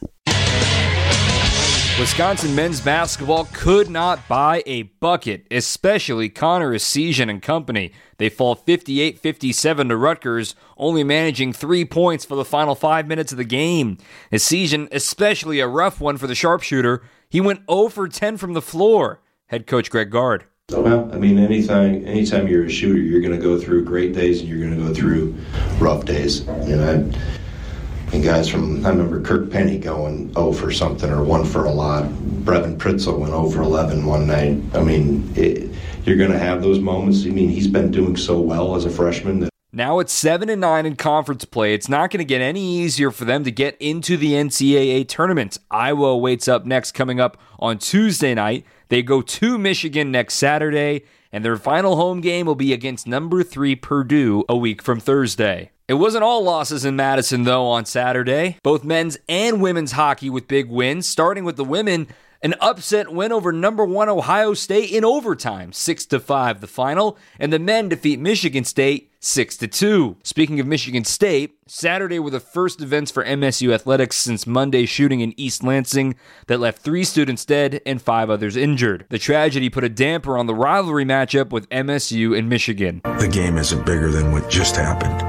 [2.00, 7.94] Wisconsin men's basketball could not buy a bucket, especially Connor Essegian and company.
[8.18, 13.32] They fall 58 57 to Rutgers, only managing three points for the final five minutes
[13.32, 14.00] of the game.
[14.32, 18.62] Essegian, especially a rough one for the sharpshooter, he went 0 for 10 from the
[18.62, 19.20] floor.
[19.48, 20.46] Head coach Greg Gard.
[20.70, 24.40] Well, I mean, anytime anytime you're a shooter, you're going to go through great days
[24.40, 25.36] and you're going to go through
[25.80, 26.42] rough days.
[26.42, 31.24] You know, I, and guys from I remember Kirk Penney going 0 for something or
[31.24, 32.04] 1 for a lot.
[32.46, 34.62] Brevin Pritzl went 0 for 11 one night.
[34.76, 35.72] I mean, it,
[36.06, 37.26] you're going to have those moments.
[37.26, 40.62] I mean, he's been doing so well as a freshman that now it's 7 and
[40.62, 41.74] 9 in conference play.
[41.74, 45.58] It's not going to get any easier for them to get into the NCAA tournament.
[45.72, 48.66] Iowa awaits up next coming up on Tuesday night.
[48.90, 53.42] They go to Michigan next Saturday, and their final home game will be against number
[53.42, 55.72] 3 Purdue a week from Thursday.
[55.88, 58.58] It wasn't all losses in Madison, though, on Saturday.
[58.64, 62.08] Both men's and women's hockey with big wins, starting with the women.
[62.44, 67.18] An upset win over number one Ohio State in overtime, 6 to 5 the final,
[67.40, 70.18] and the men defeat Michigan State 6 to 2.
[70.26, 75.22] Speaking of Michigan State, Saturday were the first events for MSU athletics since Monday's shooting
[75.22, 76.16] in East Lansing
[76.48, 79.06] that left 3 students dead and 5 others injured.
[79.08, 83.00] The tragedy put a damper on the rivalry matchup with MSU and Michigan.
[83.06, 85.22] The game isn't bigger than what just happened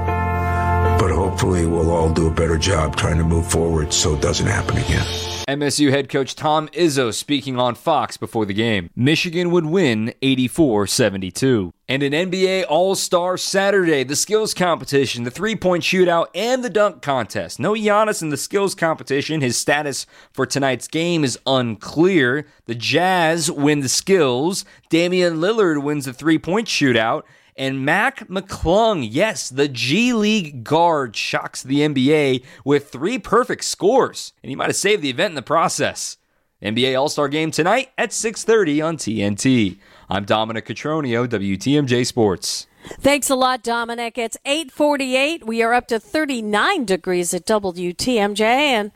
[1.01, 4.47] but hopefully we'll all do a better job trying to move forward so it doesn't
[4.47, 5.34] happen again.
[5.47, 8.89] MSU head coach Tom Izzo speaking on Fox before the game.
[8.97, 11.73] Michigan would win 84 72.
[11.87, 16.71] And an NBA All Star Saturday, the skills competition, the three point shootout, and the
[16.71, 17.61] dunk contest.
[17.61, 19.43] No Giannis in the skills competition.
[19.43, 22.47] His status for tonight's game is unclear.
[22.65, 24.65] The Jazz win the skills.
[24.89, 27.25] Damian Lillard wins the three point shootout.
[27.57, 34.33] And Mac McClung, yes, the G League guard, shocks the NBA with three perfect scores,
[34.43, 36.17] and he might have saved the event in the process.
[36.61, 39.79] NBA All-Star Game tonight at 6:30 on TNT.
[40.09, 42.67] I'm Dominic Cotroneo, WTMJ Sports.
[42.87, 44.19] Thanks a lot, Dominic.
[44.19, 45.47] It's 848.
[45.47, 48.41] We are up to 39 degrees at WTMJ.
[48.43, 48.93] And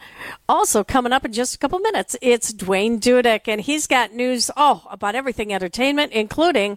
[0.49, 3.49] also coming up in just a couple minutes, it's Duane Dudek.
[3.49, 6.77] And he's got news, oh, about everything entertainment, including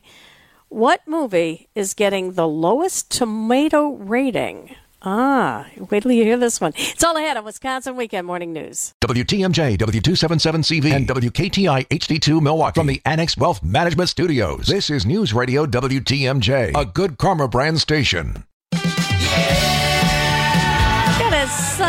[0.72, 4.74] what movie is getting the lowest tomato rating?
[5.04, 6.72] Ah, wait till you hear this one.
[6.78, 8.94] It's all ahead on Wisconsin Weekend Morning News.
[9.02, 14.68] WTMJ, W277CV, and WKTI HD2 Milwaukee from the Annex Wealth Management Studios.
[14.68, 18.46] This is News Radio WTMJ, a good karma brand station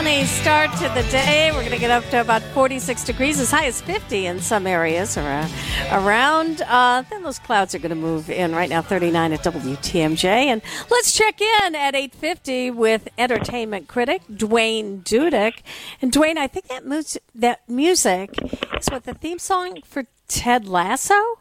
[0.02, 1.50] sunny start to the day.
[1.52, 4.66] We're going to get up to about 46 degrees, as high as 50 in some
[4.66, 5.52] areas around.
[5.92, 6.62] around.
[6.62, 10.24] Uh, then those clouds are going to move in right now, 39 at WTMJ.
[10.24, 10.60] And
[10.90, 15.62] let's check in at 850 with entertainment critic Duane Dudek.
[16.00, 17.02] And Duane, I think that, mu-
[17.36, 18.34] that music
[18.76, 21.38] is what the theme song for Ted Lasso?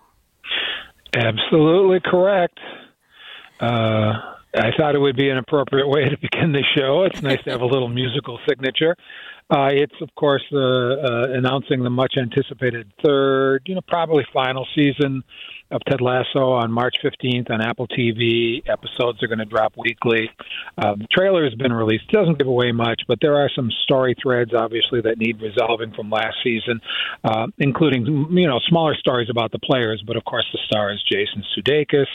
[1.15, 2.59] Absolutely correct.
[3.59, 7.03] Uh, I thought it would be an appropriate way to begin the show.
[7.03, 8.95] It's nice to have a little musical signature.
[9.49, 14.65] Uh, it's, of course, uh, uh, announcing the much anticipated third, you know, probably final
[14.73, 15.23] season
[15.71, 18.61] of Ted Lasso on March 15th on Apple TV.
[18.69, 20.29] Episodes are going to drop weekly.
[20.77, 22.05] Uh, the trailer has been released.
[22.09, 25.93] It doesn't give away much, but there are some story threads, obviously, that need resolving
[25.93, 26.79] from last season,
[27.25, 30.01] uh, including, you know, smaller stories about the players.
[30.05, 32.07] But, of course, the star is Jason Sudeikis.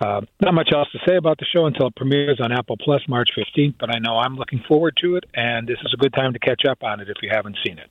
[0.00, 3.02] Uh, not much else to say about the show until it premieres on Apple Plus
[3.06, 6.14] March 15th, but I know I'm looking forward to it, and this is a good
[6.14, 7.90] time to catch up on it if you haven't seen it.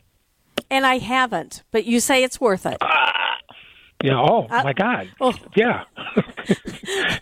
[0.72, 2.78] And I haven't, but you say it's worth it.
[2.82, 3.12] Uh,
[4.04, 4.17] yeah.
[4.17, 5.10] Oh uh, my God.
[5.19, 5.34] Oh.
[5.56, 5.84] Yeah.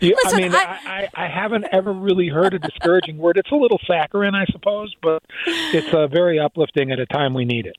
[0.00, 3.36] I mean, I, I, I haven't ever really heard a discouraging word.
[3.36, 7.44] It's a little saccharine, I suppose, but it's uh, very uplifting at a time we
[7.44, 7.76] need it.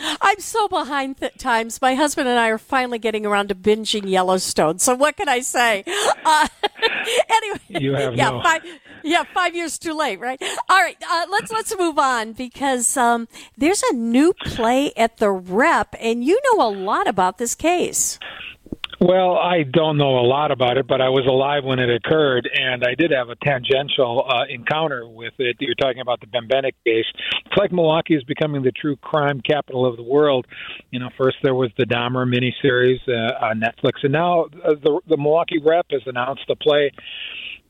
[0.00, 1.80] I'm so behind th- times.
[1.80, 4.78] My husband and I are finally getting around to binging Yellowstone.
[4.78, 5.84] So what can I say?
[6.24, 6.48] Uh,
[7.28, 8.42] anyway, you have yeah, no.
[8.42, 8.62] five,
[9.02, 10.40] yeah, five years too late, right?
[10.68, 15.30] All right, uh, let's let's move on because um, there's a new play at the
[15.30, 18.18] Rep, and you know a lot about this case.
[19.00, 22.50] Well, I don't know a lot about it, but I was alive when it occurred,
[22.52, 25.56] and I did have a tangential uh, encounter with it.
[25.60, 27.04] You're talking about the Bembenek case.
[27.46, 30.46] It's like Milwaukee is becoming the true crime capital of the world.
[30.90, 35.00] You know, first there was the Dahmer miniseries uh, on Netflix, and now uh, the,
[35.06, 36.90] the Milwaukee Rep has announced a play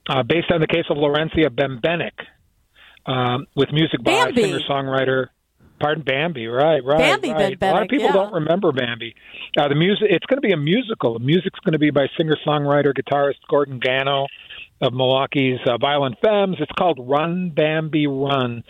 [0.08, 2.24] uh, based on the case of Lawrencia Bembenek
[3.04, 5.26] um, with music by singer-songwriter
[5.78, 6.46] Pardon, Bambi.
[6.46, 6.98] Right, right.
[6.98, 7.56] Bambi right.
[7.60, 8.12] A lot of people yeah.
[8.12, 9.14] don't remember Bambi.
[9.56, 10.08] Uh, the music.
[10.10, 11.14] It's going to be a musical.
[11.14, 14.26] The music's going to be by singer-songwriter, guitarist Gordon Gano
[14.80, 16.56] of Milwaukee's uh, Violent Femmes.
[16.60, 18.62] It's called Run Bambi Run,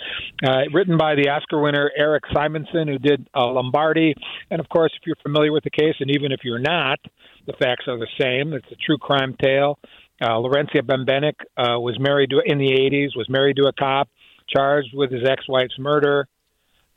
[0.44, 4.14] uh, written by the Oscar winner Eric Simonson, who did uh, Lombardi.
[4.50, 6.98] And of course, if you're familiar with the case, and even if you're not,
[7.46, 8.52] the facts are the same.
[8.52, 9.78] It's a true crime tale.
[10.20, 14.08] Uh, Lawrencia Bembenek uh, was married to in the 80s, was married to a cop,
[14.48, 16.26] charged with his ex-wife's murder.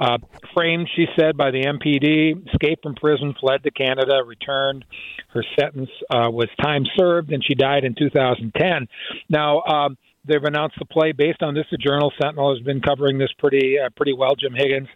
[0.02, 0.18] Uh,
[0.56, 4.84] framed, she said, by the MPD, escaped from prison, fled to Canada, returned.
[5.30, 8.88] Her sentence uh, was time served, and she died in 2010.
[9.30, 11.66] Now, um, they've announced the play based on this.
[11.72, 14.88] The Journal Sentinel has been covering this pretty uh, pretty well, Jim Higgins.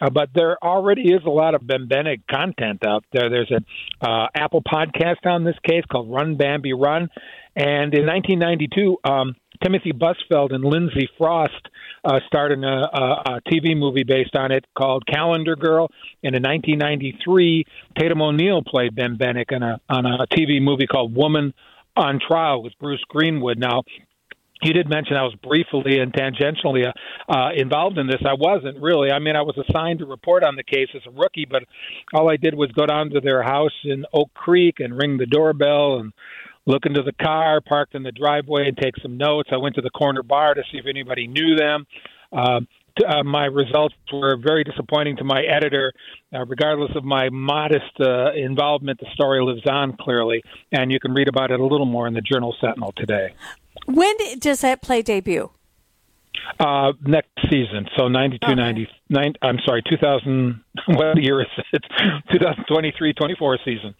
[0.00, 3.30] Uh, but there already is a lot of Bembenek content out there.
[3.30, 3.64] There's an
[4.00, 7.08] uh, Apple podcast on this case called Run Bambi Run.
[7.54, 11.68] And in 1992, um, Timothy Busfield and Lindsay Frost
[12.04, 15.88] uh, starred a, a, a TV movie based on it called Calendar Girl.
[16.22, 17.64] And in 1993,
[17.98, 21.54] Tatum O'Neal played Bembenek in a on a TV movie called Woman
[21.96, 23.58] on Trial with Bruce Greenwood.
[23.58, 23.82] Now,
[24.62, 26.92] you did mention I was briefly and tangentially uh,
[27.32, 28.22] uh, involved in this.
[28.24, 29.10] I wasn't really.
[29.10, 31.64] I mean, I was assigned to report on the case as a rookie, but
[32.14, 35.26] all I did was go down to their house in Oak Creek and ring the
[35.26, 36.12] doorbell and
[36.66, 39.50] look into the car parked in the driveway and take some notes.
[39.52, 41.86] I went to the corner bar to see if anybody knew them.
[42.32, 42.60] Uh,
[42.98, 45.92] t- uh, my results were very disappointing to my editor.
[46.32, 51.12] Uh, regardless of my modest uh, involvement, the story lives on clearly, and you can
[51.12, 53.34] read about it a little more in the Journal Sentinel today.
[53.86, 55.50] When does that play debut?
[56.58, 61.82] Uh, next season, so 92, 99, I'm sorry, 2000, what year is it?
[62.32, 63.94] 2023, 24 season.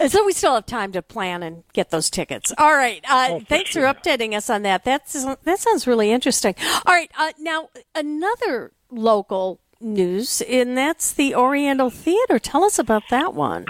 [0.00, 2.52] Uh, So we still have time to plan and get those tickets.
[2.58, 3.04] All right.
[3.08, 4.84] Uh, thanks for updating us on that.
[4.84, 5.12] That's
[5.44, 6.54] that sounds really interesting.
[6.86, 7.10] All right.
[7.18, 12.38] Uh, now another local news, and that's the Oriental Theater.
[12.38, 13.64] Tell us about that one.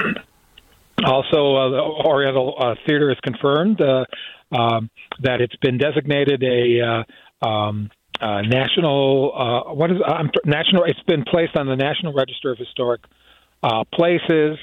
[1.05, 4.05] Also, uh, the Oriental uh, Theater has confirmed uh,
[4.53, 4.91] um,
[5.23, 9.33] that it's been designated a uh, um, uh, national.
[9.33, 10.85] Uh, what is um, national?
[10.85, 13.03] It's been placed on the National Register of Historic
[13.63, 14.59] uh, Places.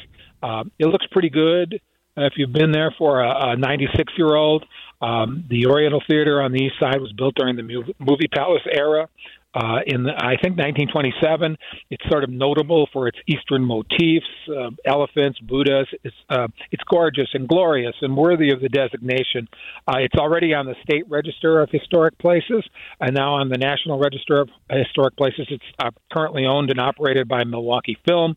[0.45, 1.81] Uh, it looks pretty good.
[2.17, 4.63] Uh, if you've been there for a 96 year old,
[5.01, 9.09] um, the Oriental Theater on the east side was built during the Movie Palace era.
[9.55, 11.55] Uh, in the, I think 1927,
[11.89, 15.87] it's sort of notable for its Eastern motifs, uh, elephants, Buddhas.
[16.03, 19.47] It's uh, it's gorgeous and glorious and worthy of the designation.
[19.87, 22.65] Uh, it's already on the State Register of Historic Places
[22.99, 25.47] and now on the National Register of Historic Places.
[25.49, 28.35] It's uh, currently owned and operated by Milwaukee Film,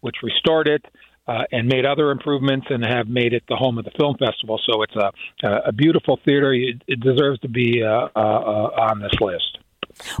[0.00, 0.84] which restored it.
[1.28, 4.58] Uh, and made other improvements and have made it the home of the film festival.
[4.64, 5.12] So it's a
[5.66, 6.54] a beautiful theater.
[6.54, 9.58] It deserves to be uh, uh, uh, on this list.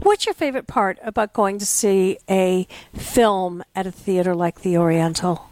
[0.02, 4.76] What's your favorite part about going to see a film at a theater like the
[4.76, 5.48] Oriental?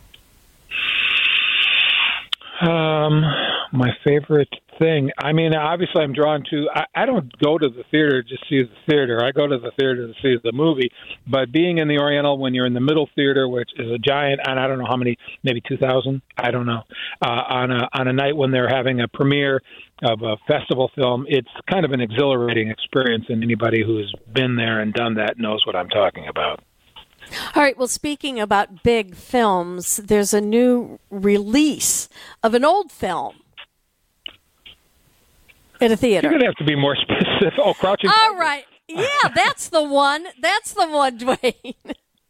[2.60, 3.22] Um,
[3.72, 5.10] my favorite thing.
[5.18, 6.68] I mean, obviously, I'm drawn to.
[6.74, 9.22] I, I don't go to the theater to see the theater.
[9.24, 10.90] I go to the theater to see the movie.
[11.26, 14.40] But being in the Oriental when you're in the middle theater, which is a giant,
[14.46, 16.22] and I don't know how many, maybe two thousand.
[16.36, 16.82] I don't know.
[17.24, 19.62] Uh, on a on a night when they're having a premiere
[20.02, 24.80] of a festival film, it's kind of an exhilarating experience, and anybody who's been there
[24.80, 26.62] and done that knows what I'm talking about.
[27.54, 27.76] All right.
[27.76, 32.08] Well, speaking about big films, there's a new release
[32.42, 33.36] of an old film
[35.80, 36.26] at a theater.
[36.28, 37.58] You're going to have to be more specific.
[37.62, 38.10] Oh, Crouching.
[38.10, 38.20] Tiger.
[38.24, 38.64] All right.
[38.88, 40.26] Yeah, that's the one.
[40.40, 41.74] That's the one, Duane.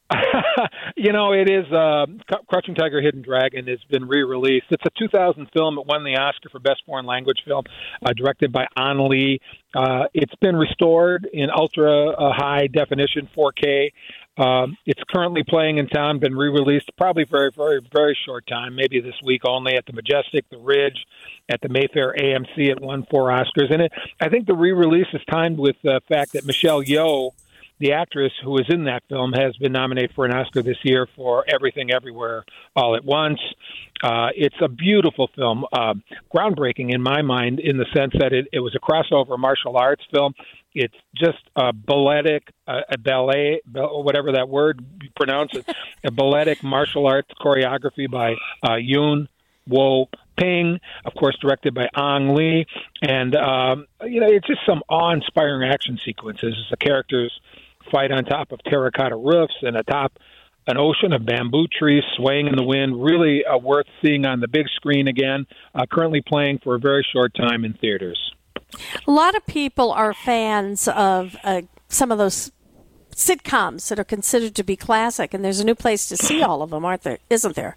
[0.96, 2.06] you know, it is uh,
[2.48, 4.66] Crouching Tiger, Hidden Dragon has been re-released.
[4.70, 5.78] It's a 2000 film.
[5.78, 7.64] It won the Oscar for Best Foreign Language Film,
[8.04, 9.40] uh, directed by Ang Lee.
[9.74, 13.90] Uh, it's been restored in ultra uh, high definition 4K.
[14.38, 19.00] Um, it's currently playing in town, been re-released probably very, very, very short time, maybe
[19.00, 21.06] this week only at the Majestic, the Ridge,
[21.48, 22.58] at the Mayfair AMC.
[22.58, 23.92] It won four Oscars, and it.
[24.20, 27.30] I think the re-release is timed with the fact that Michelle Yeoh,
[27.78, 31.06] the actress who was in that film, has been nominated for an Oscar this year
[31.14, 33.40] for Everything Everywhere All at Once.
[34.02, 35.94] Uh, it's a beautiful film, uh,
[36.34, 40.02] groundbreaking in my mind, in the sense that it, it was a crossover martial arts
[40.10, 40.34] film.
[40.74, 45.66] It's just a balletic, uh, a ballet, whatever that word you pronounce it,
[46.04, 49.28] a balletic martial arts choreography by uh, Yoon
[49.66, 50.08] Wo
[50.38, 52.66] Ping, of course, directed by Ang Lee,
[53.02, 56.54] and um, you know it's just some awe-inspiring action sequences.
[56.70, 57.32] The characters
[57.90, 60.12] fight on top of terracotta roofs and atop
[60.66, 63.02] an ocean of bamboo trees swaying in the wind.
[63.02, 65.46] Really uh, worth seeing on the big screen again.
[65.74, 68.18] Uh, currently playing for a very short time in theaters.
[69.06, 72.50] A lot of people are fans of uh, some of those
[73.14, 76.62] sitcoms that are considered to be classic, and there's a new place to see all
[76.62, 77.18] of them, aren't there?
[77.30, 77.76] Isn't there?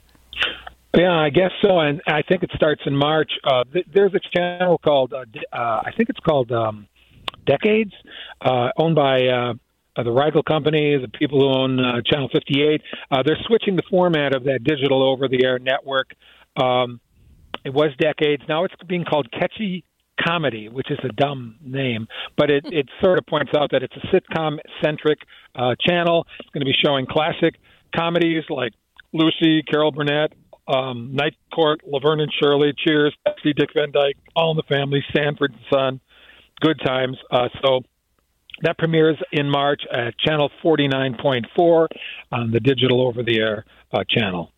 [0.97, 3.32] Yeah, I guess so, and I think it starts in March.
[3.43, 6.88] Uh, th- there's a channel called, uh, uh, I think it's called um,
[7.45, 7.93] Decades,
[8.41, 9.53] uh, owned by uh,
[10.00, 12.82] uh, the Weigel Company, the people who own uh, Channel 58.
[13.12, 16.12] Uh, they're switching the format of that digital over-the-air network.
[16.62, 17.00] Um,
[17.66, 18.43] it was Decades.
[18.47, 19.84] Now it's being called Catchy
[20.20, 23.95] Comedy, which is a dumb name, but it, it sort of points out that it's
[23.95, 25.20] a sitcom-centric
[25.56, 26.28] uh, channel.
[26.39, 27.56] It's going to be showing classic
[27.95, 28.74] comedies like
[29.14, 30.34] Lucy, Carol Burnett,
[30.68, 35.04] um, Night Court, Laverne and Shirley, Cheers, Pepsi, Dick Van Dyke, All in the Family,
[35.16, 36.02] Sanford and Son,
[36.62, 37.18] Good Times.
[37.32, 37.82] Uh, so
[38.62, 41.88] that premieres in March at channel 49.4
[42.32, 44.51] on the digital over the air uh, channel.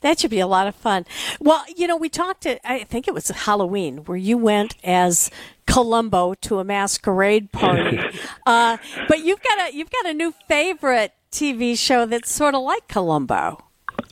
[0.00, 1.06] That should be a lot of fun.
[1.40, 5.30] Well, you know, we talked at, I think it was Halloween, where you went as
[5.66, 8.00] Columbo to a masquerade party.
[8.46, 8.78] uh,
[9.08, 12.88] but you've got a you've got a new favorite TV show that's sort of like
[12.88, 13.62] Columbo.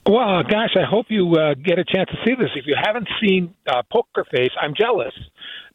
[0.07, 2.51] Well, gosh, I hope you uh, get a chance to see this.
[2.57, 5.13] If you haven't seen uh, Poker Face, I'm jealous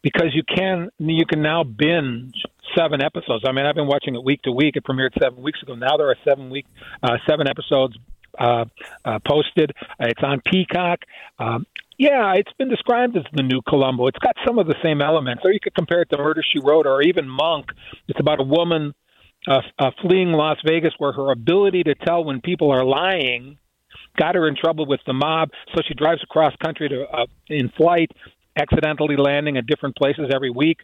[0.02, 2.34] because you can you can now binge
[2.76, 3.46] seven episodes.
[3.48, 4.76] I mean, I've been watching it week to week.
[4.76, 5.76] It premiered seven weeks ago.
[5.76, 6.66] Now there are seven week
[7.04, 7.98] uh, seven episodes
[8.40, 8.66] uh,
[9.06, 9.72] uh, posted.
[10.00, 11.00] It's on Peacock.
[11.40, 11.66] Um,
[11.98, 14.08] yeah, it's been described as the new Columbo.
[14.08, 15.44] It's got some of the same elements.
[15.46, 17.68] Or you could compare it to Murder She Wrote or even Monk.
[18.08, 18.94] It's about a woman
[19.48, 23.58] uh, uh, fleeing Las Vegas where her ability to tell when people are lying
[24.18, 25.50] got her in trouble with the mob.
[25.76, 28.12] So she drives across country to uh, in flight,
[28.58, 30.80] accidentally landing at different places every week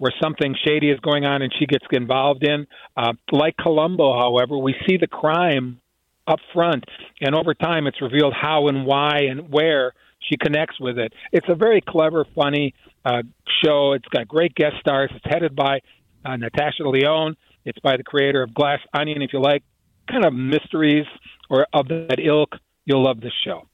[0.00, 2.66] where something shady is going on and she gets involved in.
[2.96, 5.78] Uh, like Columbo, however, we see the crime
[6.26, 6.84] up front,
[7.20, 11.12] and over time it's revealed how and why and where she connects with it.
[11.32, 12.74] It's a very clever, funny
[13.04, 13.22] uh,
[13.62, 13.92] show.
[13.92, 15.10] It's got great guest stars.
[15.14, 15.80] It's headed by
[16.24, 17.36] uh, Natasha Lyonne.
[17.66, 19.20] It's by the creator of Glass Onion.
[19.20, 19.62] If you like
[20.10, 21.06] kind of mysteries
[21.50, 22.54] or of that ilk,
[22.84, 23.66] you'll love this show.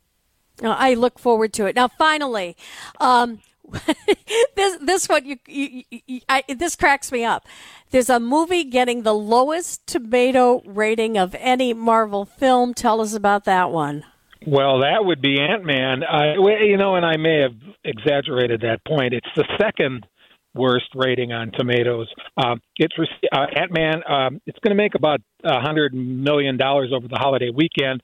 [0.63, 1.77] I look forward to it.
[1.77, 2.57] Now, finally,
[2.99, 3.41] um,
[4.55, 7.47] this this one you, you, you I, this cracks me up.
[7.91, 12.75] There's a movie getting the lowest tomato rating of any Marvel film.
[12.75, 14.05] Tell us about that one.
[14.47, 16.03] Well, that would be Ant Man.
[16.05, 19.13] Uh, you know, and I may have exaggerated that point.
[19.13, 20.07] It's the second
[20.55, 22.09] worst rating on tomatoes.
[22.37, 22.95] Um, it's
[23.33, 24.03] uh, Ant Man.
[24.09, 28.03] Um, it's going to make about a hundred million dollars over the holiday weekend.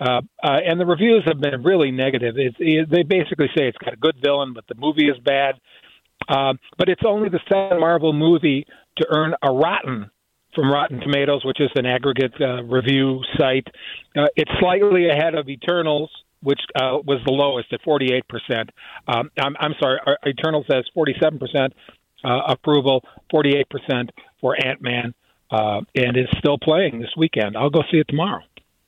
[0.00, 2.34] Uh, uh, and the reviews have been really negative.
[2.36, 5.56] It's, it, they basically say it's got a good villain, but the movie is bad.
[6.28, 8.66] Uh, but it's only the second Marvel movie
[8.96, 10.10] to earn a rotten
[10.54, 13.66] from Rotten Tomatoes, which is an aggregate uh, review site.
[14.16, 16.10] Uh, it's slightly ahead of Eternals,
[16.42, 18.68] which uh, was the lowest at 48%.
[19.08, 21.70] Um, I'm, I'm sorry, Eternals has 47%
[22.24, 25.14] uh, approval, 48% for Ant Man,
[25.50, 27.56] uh, and is still playing this weekend.
[27.56, 28.42] I'll go see it tomorrow.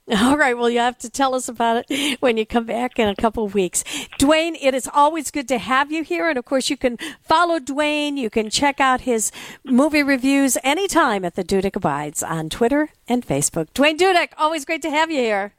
[0.16, 0.56] All right.
[0.56, 3.44] Well, you have to tell us about it when you come back in a couple
[3.44, 3.82] of weeks.
[4.18, 6.28] Duane, it is always good to have you here.
[6.28, 8.16] And of course, you can follow Duane.
[8.16, 9.32] You can check out his
[9.64, 13.66] movie reviews anytime at the Dudek Abides on Twitter and Facebook.
[13.74, 15.54] Duane Dudek, always great to have you here.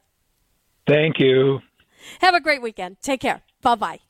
[0.86, 1.60] Thank you.
[2.20, 3.02] Have a great weekend.
[3.02, 3.42] Take care.
[3.60, 4.07] Bye bye.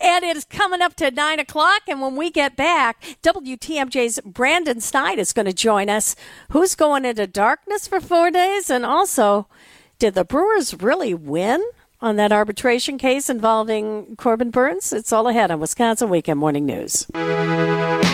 [0.00, 1.82] And it is coming up to nine o'clock.
[1.88, 6.16] And when we get back, WTMJ's Brandon Sneide is going to join us.
[6.50, 8.70] Who's going into darkness for four days?
[8.70, 9.48] And also,
[9.98, 11.64] did the Brewers really win
[12.00, 14.92] on that arbitration case involving Corbin Burnes?
[14.92, 17.06] It's all ahead on Wisconsin Weekend Morning News.
[17.14, 18.04] And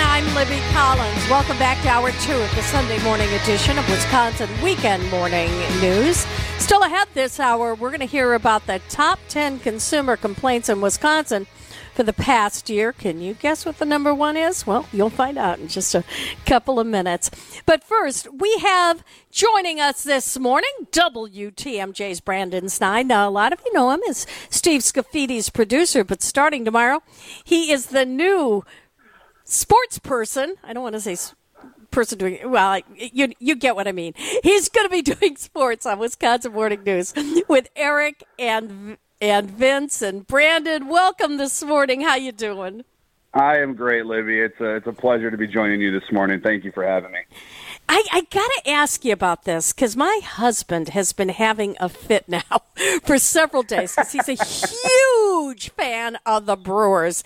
[0.00, 1.28] I'm Libby Collins.
[1.28, 5.50] Welcome back to hour two of the Sunday morning edition of Wisconsin Weekend Morning
[5.80, 6.24] News.
[6.68, 10.82] Still ahead this hour, we're going to hear about the top 10 consumer complaints in
[10.82, 11.46] Wisconsin
[11.94, 12.92] for the past year.
[12.92, 14.66] Can you guess what the number one is?
[14.66, 16.04] Well, you'll find out in just a
[16.44, 17.30] couple of minutes.
[17.64, 23.06] But first, we have joining us this morning WTMJ's Brandon Sneide.
[23.06, 27.02] Now, a lot of you know him as Steve Scaffidi's producer, but starting tomorrow,
[27.44, 28.62] he is the new
[29.42, 30.56] sports person.
[30.62, 31.16] I don't want to say
[31.90, 32.80] person doing well.
[32.94, 34.14] You you get what I mean.
[34.42, 37.14] He's going to be doing sports on Wisconsin Morning News
[37.48, 40.88] with Eric and and Vince and Brandon.
[40.88, 42.02] Welcome this morning.
[42.02, 42.84] How you doing?
[43.34, 44.40] I am great, Libby.
[44.40, 46.40] It's a, it's a pleasure to be joining you this morning.
[46.40, 47.20] Thank you for having me.
[47.88, 51.88] I, I got to ask you about this because my husband has been having a
[51.88, 52.62] fit now
[53.04, 57.22] for several days because he's a huge fan of the Brewers.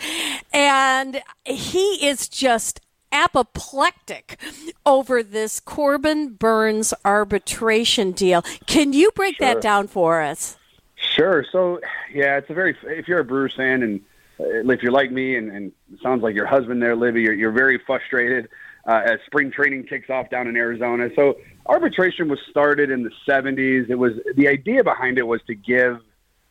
[0.52, 2.80] And he is just
[3.12, 4.40] apoplectic
[4.84, 8.42] over this Corbin Burnes arbitration deal.
[8.66, 9.54] Can you break sure.
[9.54, 10.56] that down for us?
[10.96, 11.44] Sure.
[11.50, 11.80] So,
[12.12, 14.00] yeah, it's a very, if you're a Brewers fan and
[14.40, 17.34] uh, if you're like me and, and it sounds like your husband there, Libby, you're,
[17.34, 18.48] you're very frustrated
[18.86, 21.10] uh, as spring training kicks off down in Arizona.
[21.14, 23.90] So arbitration was started in the 70s.
[23.90, 26.00] It was the idea behind it was to give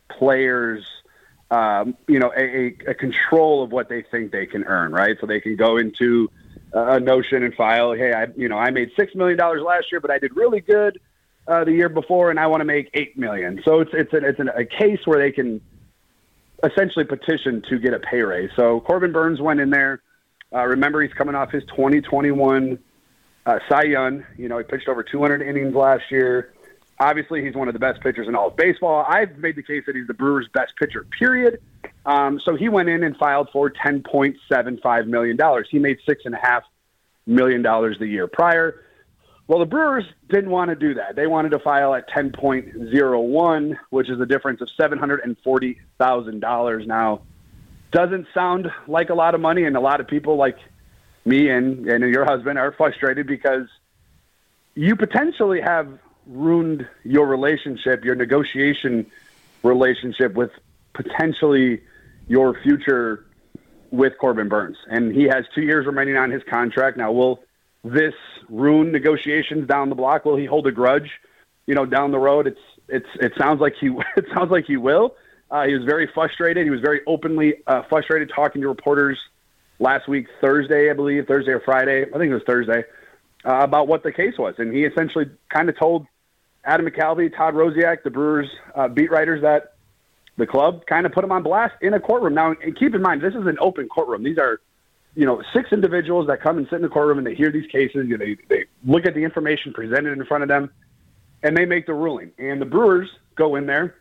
[0.09, 0.85] players,
[1.49, 5.17] um, you know, a, a, control of what they think they can earn, right?
[5.19, 6.29] So they can go into
[6.73, 9.99] a notion and file, hey, I, you know, I made six million dollars last year,
[9.99, 10.99] but I did really good
[11.47, 13.61] uh, the year before, and I want to make eight million.
[13.65, 15.61] So it's it's an, it's an, a case where they can
[16.63, 18.51] essentially petition to get a pay raise.
[18.55, 20.01] So Corbin Burnes went in there.
[20.53, 22.77] Uh, remember, he's coming off his 2021
[23.45, 24.23] uh, Cy Young.
[24.37, 26.53] You know, he pitched over 200 innings last year.
[27.01, 29.03] Obviously, he's one of the best pitchers in all of baseball.
[29.07, 31.59] I've made the case that he's the Brewers' best pitcher, period.
[32.05, 35.35] Um, so he went in and filed for $10.75 million.
[35.71, 36.61] He made $6.5
[37.25, 38.83] million the year prior.
[39.47, 41.15] Well, the Brewers didn't want to do that.
[41.15, 46.85] They wanted to file at 10.01, which is a difference of $740,000.
[46.85, 47.21] Now,
[47.91, 50.59] doesn't sound like a lot of money, and a lot of people like
[51.25, 53.65] me and, and your husband are frustrated because
[54.75, 55.97] you potentially have
[56.27, 59.05] ruined your relationship, your negotiation
[59.63, 60.51] relationship with
[60.93, 61.81] potentially
[62.27, 63.25] your future
[63.91, 64.77] with Corbin Burnes.
[64.89, 66.97] And he has two years remaining on his contract.
[66.97, 67.43] Now, will
[67.83, 68.13] this
[68.49, 70.25] ruin negotiations down the block?
[70.25, 71.11] Will he hold a grudge,
[71.67, 72.47] you know, down the road?
[72.47, 75.15] It's it's it sounds like he it sounds like he will.
[75.49, 76.63] Uh, he was very frustrated.
[76.63, 79.19] He was very openly uh, frustrated talking to reporters
[79.79, 82.03] last week, Thursday, I believe, Thursday or Friday.
[82.03, 82.83] I think it was Thursday
[83.45, 86.05] uh, about what the case was, and he essentially kind of told
[86.63, 89.73] Adam McCalvy, Todd Rosiak, the Brewers uh, beat writers that
[90.37, 92.33] the club kind of put him on blast in a courtroom.
[92.33, 94.23] Now, and keep in mind, this is an open courtroom.
[94.23, 94.61] These are,
[95.15, 97.69] you know, six individuals that come and sit in the courtroom and they hear these
[97.69, 98.07] cases.
[98.07, 100.71] You know, they, they look at the information presented in front of them,
[101.43, 102.31] and they make the ruling.
[102.37, 103.95] And the Brewers go in there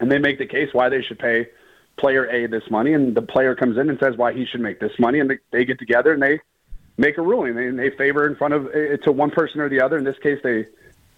[0.00, 1.48] and they make the case why they should pay
[1.96, 4.80] player A this money, and the player comes in and says why he should make
[4.80, 6.40] this money, and they, they get together and they
[7.00, 7.56] make a ruling.
[7.56, 9.96] and they favor in front of it to one person or the other.
[9.96, 10.66] In this case, they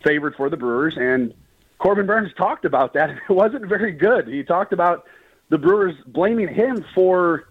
[0.05, 1.35] favored for the Brewers, and
[1.78, 3.11] Corbin Burnes talked about that.
[3.28, 4.28] It wasn't very good.
[4.28, 5.07] He talked about
[5.49, 7.49] the Brewers blaming him for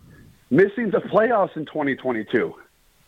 [0.49, 2.55] missing the playoffs in 2022.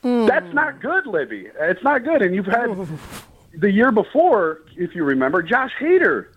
[0.03, 0.27] Mm.
[0.27, 1.47] That's not good, Libby.
[1.57, 2.21] It's not good.
[2.21, 2.69] And you've had
[3.57, 6.27] the year before, if you remember, Josh Hader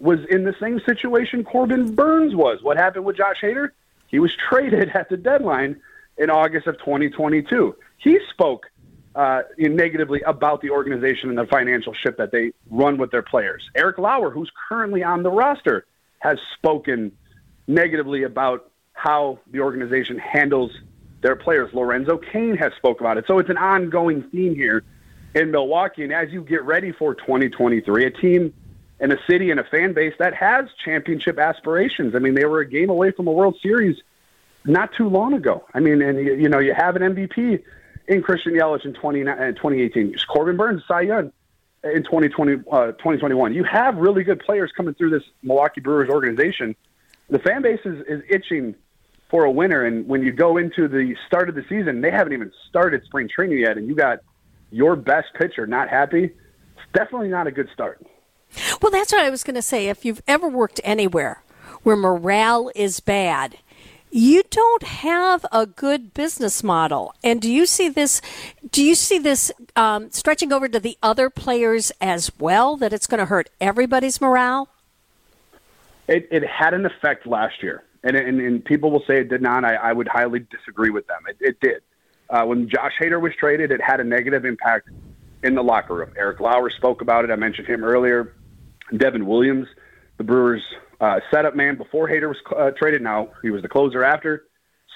[0.00, 2.62] was in the same situation Corbin Burnes was.
[2.62, 3.70] What happened with Josh Hader?
[4.08, 5.80] He was traded at the deadline
[6.18, 7.76] in August of 2022.
[7.98, 8.66] He spoke
[9.14, 13.68] uh, negatively about the organization and the financial ship that they run with their players.
[13.74, 15.86] Eric Lauer, who's currently on the roster,
[16.18, 17.12] has spoken
[17.66, 20.72] negatively about how the organization handles
[21.22, 21.72] their players.
[21.72, 23.24] Lorenzo Cain has spoke about it.
[23.26, 24.84] So it's an ongoing theme here
[25.34, 26.04] in Milwaukee.
[26.04, 28.52] And as you get ready for 2023, a team
[29.00, 32.14] and a city and a fan base that has championship aspirations.
[32.14, 33.96] I mean, they were a game away from a World Series
[34.64, 35.64] not too long ago.
[35.74, 37.62] I mean, and you know, you have an MVP
[38.08, 40.14] in Christian Yelich in 20, uh, 2018.
[40.28, 41.32] Corbin Burnes, Cy Young
[41.84, 43.54] in 2020, uh, 2021.
[43.54, 46.74] You have really good players coming through this Milwaukee Brewers organization.
[47.28, 48.74] The fan base is, is itching
[49.28, 52.32] for a winner, and when you go into the start of the season, they haven't
[52.32, 54.20] even started spring training yet, and you got
[54.70, 56.24] your best pitcher not happy.
[56.24, 58.04] It's definitely not a good start.
[58.80, 59.88] Well, that's what I was going to say.
[59.88, 61.42] If you've ever worked anywhere
[61.82, 63.58] where morale is bad,
[64.16, 67.14] you don't have a good business model.
[67.22, 68.22] And do you see this?
[68.70, 72.78] Do you see this um, stretching over to the other players as well?
[72.78, 74.70] That it's going to hurt everybody's morale.
[76.08, 79.42] It, it had an effect last year, and, and, and people will say it did
[79.42, 79.64] not.
[79.64, 81.18] I, I would highly disagree with them.
[81.28, 81.82] It, it did.
[82.30, 84.88] Uh, when Josh Hader was traded, it had a negative impact
[85.42, 86.12] in the locker room.
[86.16, 87.30] Eric Lauer spoke about it.
[87.30, 88.34] I mentioned him earlier.
[88.96, 89.68] Devin Williams,
[90.16, 90.62] the Brewers'
[91.00, 93.02] uh, setup man before Hader was uh, traded.
[93.02, 94.46] Now he was the closer after.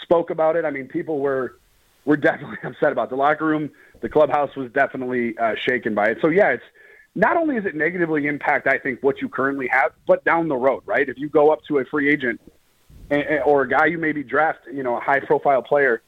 [0.03, 0.65] Spoke about it.
[0.65, 1.59] I mean, people were
[2.05, 3.71] were definitely upset about the locker room.
[4.01, 6.19] The clubhouse was definitely uh, shaken by it.
[6.23, 6.65] So yeah, it's
[7.15, 10.57] not only is it negatively impact I think what you currently have, but down the
[10.57, 11.09] road, right?
[11.09, 12.41] If you go up to a free agent
[13.45, 16.03] or a guy you maybe draft, you know, a high profile player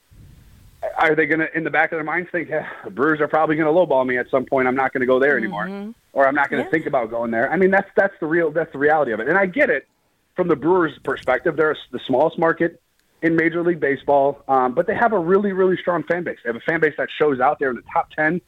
[0.97, 3.29] are they going to, in the back of their minds, think yeah, the Brewers are
[3.29, 4.67] probably going to lowball me at some point?
[4.67, 5.91] I'm not going to go there anymore, mm-hmm.
[6.13, 6.71] Or I'm not going to yeah.
[6.71, 7.51] think about going there.
[7.51, 9.89] I mean, that's that's the real that's the reality of it, and I get it
[10.35, 11.57] from the Brewers' perspective.
[11.57, 12.81] They're the smallest market
[13.23, 16.39] in Major League Baseball, um, but they have a really really strong fan base.
[16.43, 18.41] They have a fan base that shows out there in the top ten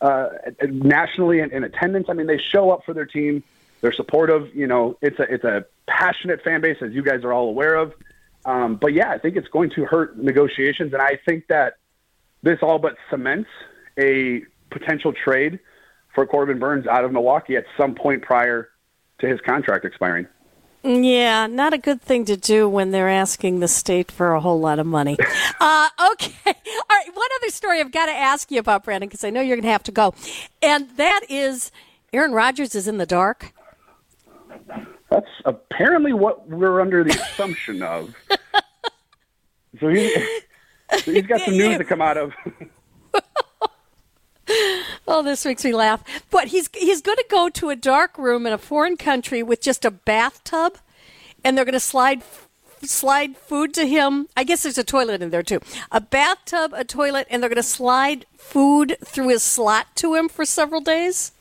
[0.00, 0.28] uh,
[0.62, 2.06] nationally in, in attendance.
[2.08, 3.42] I mean, they show up for their team.
[3.80, 4.54] They're supportive.
[4.54, 7.74] You know, it's a it's a passionate fan base, as you guys are all aware
[7.74, 7.94] of.
[8.44, 11.74] Um, but yeah, I think it's going to hurt negotiations, and I think that
[12.42, 13.50] this all but cements
[13.98, 15.58] a potential trade
[16.14, 18.70] for Corbin Burnes out of Milwaukee at some point prior
[19.20, 20.26] to his contract expiring.
[20.82, 24.60] Yeah, not a good thing to do when they're asking the state for a whole
[24.60, 25.16] lot of money.
[25.62, 26.32] Uh, okay.
[26.46, 27.10] All right.
[27.12, 29.64] One other story I've got to ask you about, Brandon, because I know you're going
[29.64, 30.14] to have to go.
[30.62, 31.70] And that is
[32.14, 33.52] Aaron Rodgers is in the dark.
[35.10, 38.14] That's apparently what we're under the assumption of.
[39.78, 40.12] So, he,
[40.98, 42.32] so he's got some news to come out of.
[45.10, 46.02] oh, this makes me laugh.
[46.30, 49.60] But he's he's going to go to a dark room in a foreign country with
[49.60, 50.78] just a bathtub,
[51.44, 52.22] and they're going to slide
[52.82, 54.28] slide food to him.
[54.36, 55.60] I guess there's a toilet in there too.
[55.90, 60.28] A bathtub, a toilet, and they're going to slide food through his slot to him
[60.28, 61.32] for several days.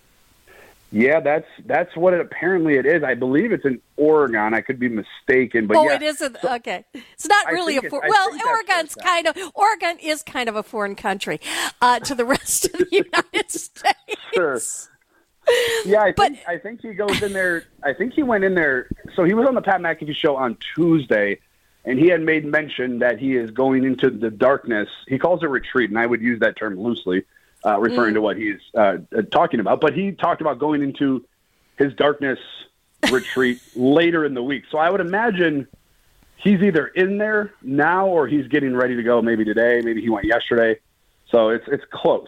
[0.92, 3.04] Yeah, that's that's what it apparently it is.
[3.04, 4.56] I believe it's in Oregon.
[4.56, 5.96] I could be mistaken, but oh, yeah.
[5.96, 6.38] it isn't.
[6.42, 6.84] So, okay,
[7.14, 8.30] it's not really a for- well.
[8.48, 11.40] Oregon's kind of Oregon is kind of a foreign country
[11.82, 13.96] uh, to the rest of the United States.
[14.34, 14.60] Sure.
[15.86, 17.66] Yeah, I think I think he goes in there.
[17.84, 18.90] I think he went in there.
[19.16, 21.40] So he was on the Pat McAfee show on Tuesday,
[21.86, 24.90] and he had made mention that he is going into the darkness.
[25.08, 27.26] He calls it retreat, and I would use that term loosely
[27.66, 28.16] uh, referring mm.
[28.16, 28.98] to what he's uh,
[29.32, 29.82] talking about.
[29.82, 31.26] But he talked about going into
[31.78, 32.40] his darkness
[33.12, 34.64] retreat later in the week.
[34.72, 35.68] So I would imagine
[36.38, 39.22] he's either in there now or he's getting ready to go.
[39.22, 39.82] Maybe today.
[39.84, 40.80] Maybe he went yesterday.
[41.32, 42.28] So it's it's close.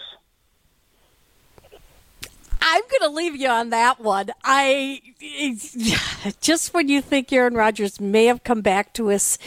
[2.63, 4.29] I'm going to leave you on that one.
[4.43, 5.01] I
[6.41, 9.37] just when you think Aaron Rodgers may have come back to us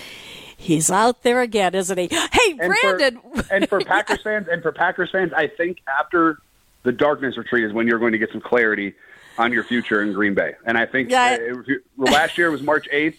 [0.65, 2.07] He's out there again, isn't he?
[2.07, 3.21] Hey, and Brandon.
[3.21, 6.39] For, and for Packers fans, and for Packers fans, I think after
[6.85, 8.95] the darkness retreat is when you're going to get some clarity
[9.37, 10.55] on your future in Green Bay.
[10.65, 11.37] And I think yeah.
[11.53, 13.17] uh, last year was March 8th.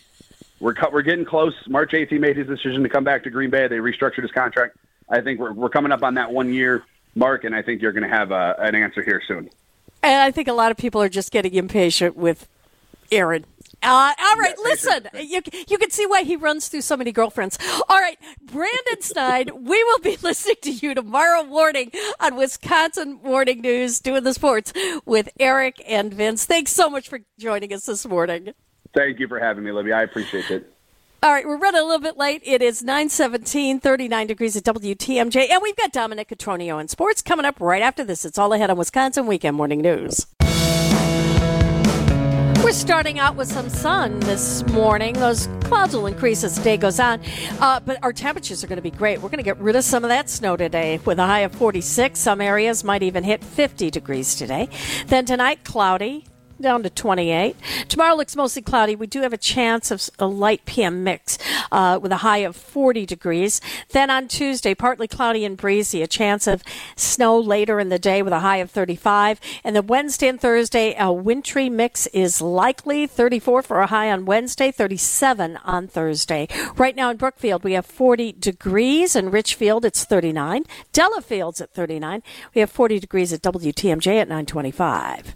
[0.59, 1.53] We're we're getting close.
[1.67, 3.67] March 8th, he made his decision to come back to Green Bay.
[3.67, 4.77] They restructured his contract.
[5.07, 6.83] I think we're we're coming up on that one year
[7.13, 9.49] mark, and I think you're going to have a, uh, an answer here soon.
[10.01, 12.47] And I think a lot of people are just getting impatient with
[13.11, 13.45] Aaron
[13.85, 15.07] uh, all right, listen.
[15.13, 17.57] You, you can see why he runs through so many girlfriends.
[17.87, 23.61] All right, Brandon Sneide, we will be listening to you tomorrow morning on Wisconsin Morning
[23.61, 24.73] News, doing the sports
[25.05, 26.45] with Eric and Vince.
[26.45, 28.53] Thanks so much for joining us this morning.
[28.95, 29.93] Thank you for having me, Libby.
[29.93, 30.71] I appreciate it.
[31.25, 32.43] All right, we're running a little bit late.
[32.45, 37.47] It is 917, 39 degrees at WTMJ, and we've got Dominic Cotroneo in sports coming
[37.47, 38.25] up right after this.
[38.25, 40.27] It's all ahead on Wisconsin Weekend Morning News.
[42.65, 45.13] We're starting out with some sun this morning.
[45.13, 47.21] Those clouds will increase as the day goes on,
[47.59, 49.21] uh, but our temperatures are going to be great.
[49.21, 51.51] We're going to get rid of some of that snow today with a high of
[51.51, 52.19] 46.
[52.19, 54.67] Some areas might even hit 50 degrees today.
[55.05, 56.25] Then tonight, cloudy,
[56.61, 57.55] down to 28.
[57.89, 58.95] Tomorrow looks mostly cloudy.
[58.95, 61.37] We do have a chance of a light PM mix
[61.71, 63.61] uh, with a high of 40 degrees.
[63.89, 66.63] Then on Tuesday, partly cloudy and breezy, a chance of
[66.95, 69.39] snow later in the day with a high of 35.
[69.63, 74.25] And then Wednesday and Thursday, a wintry mix is likely 34 for a high on
[74.25, 76.47] Wednesday, 37 on Thursday.
[76.77, 79.15] Right now in Brookfield, we have 40 degrees.
[79.15, 80.63] In Richfield, it's 39.
[80.93, 82.23] Delafield's at 39.
[82.53, 85.35] We have 40 degrees at WTMJ at 925.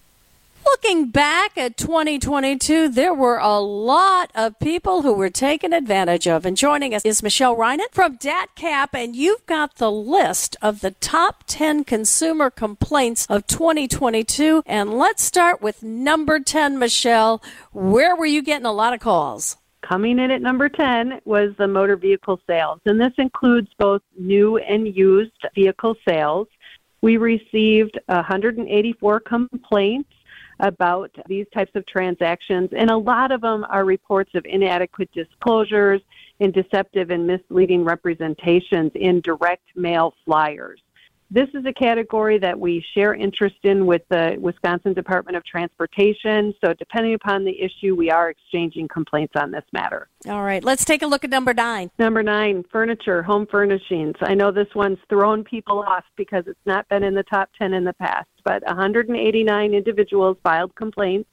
[0.72, 6.46] Looking back at 2022, there were a lot of people who were taken advantage of.
[6.46, 10.92] And joining us is Michelle Reinen from DATCAP, and you've got the list of the
[10.92, 14.62] top 10 consumer complaints of 2022.
[14.68, 17.42] And let's start with number 10, Michelle.
[17.72, 19.58] Where were you getting a lot of calls?
[19.82, 24.58] Coming in at number 10 was the motor vehicle sales, and this includes both new
[24.58, 26.48] and used vehicle sales.
[27.02, 30.12] We received 184 complaints
[30.60, 36.02] about these types of transactions, and a lot of them are reports of inadequate disclosures
[36.40, 40.82] and deceptive and misleading representations in direct mail flyers.
[41.32, 46.56] This is a category that we share interest in with the Wisconsin Department of Transportation.
[46.64, 50.08] So, depending upon the issue, we are exchanging complaints on this matter.
[50.28, 51.92] All right, let's take a look at number nine.
[52.00, 54.16] Number nine, furniture, home furnishings.
[54.22, 57.74] I know this one's thrown people off because it's not been in the top 10
[57.74, 61.30] in the past, but 189 individuals filed complaints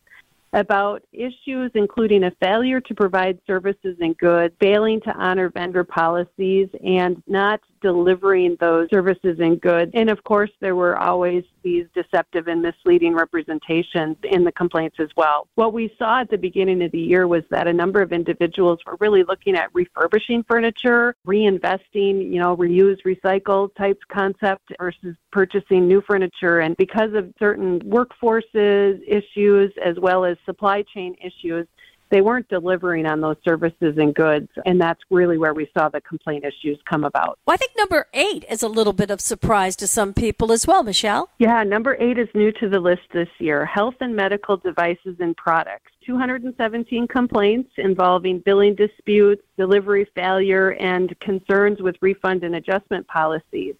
[0.52, 6.68] about issues including a failure to provide services and goods, failing to honor vendor policies,
[6.84, 9.90] and not delivering those services and goods.
[9.94, 15.08] And of course, there were always these deceptive and misleading representations in the complaints as
[15.16, 15.48] well.
[15.56, 18.78] What we saw at the beginning of the year was that a number of individuals
[18.86, 25.88] were really looking at refurbishing furniture, reinvesting, you know, reuse, recycle type concept versus purchasing
[25.88, 26.60] new furniture.
[26.60, 31.66] And because of certain workforces issues as well as supply chain issues,
[32.10, 34.48] they weren't delivering on those services and goods.
[34.64, 37.38] And that's really where we saw the complaint issues come about.
[37.46, 40.66] Well, I think number eight is a little bit of surprise to some people as
[40.66, 41.30] well, Michelle.
[41.38, 45.36] Yeah, number eight is new to the list this year health and medical devices and
[45.36, 45.90] products.
[46.06, 53.74] 217 complaints involving billing disputes, delivery failure, and concerns with refund and adjustment policies.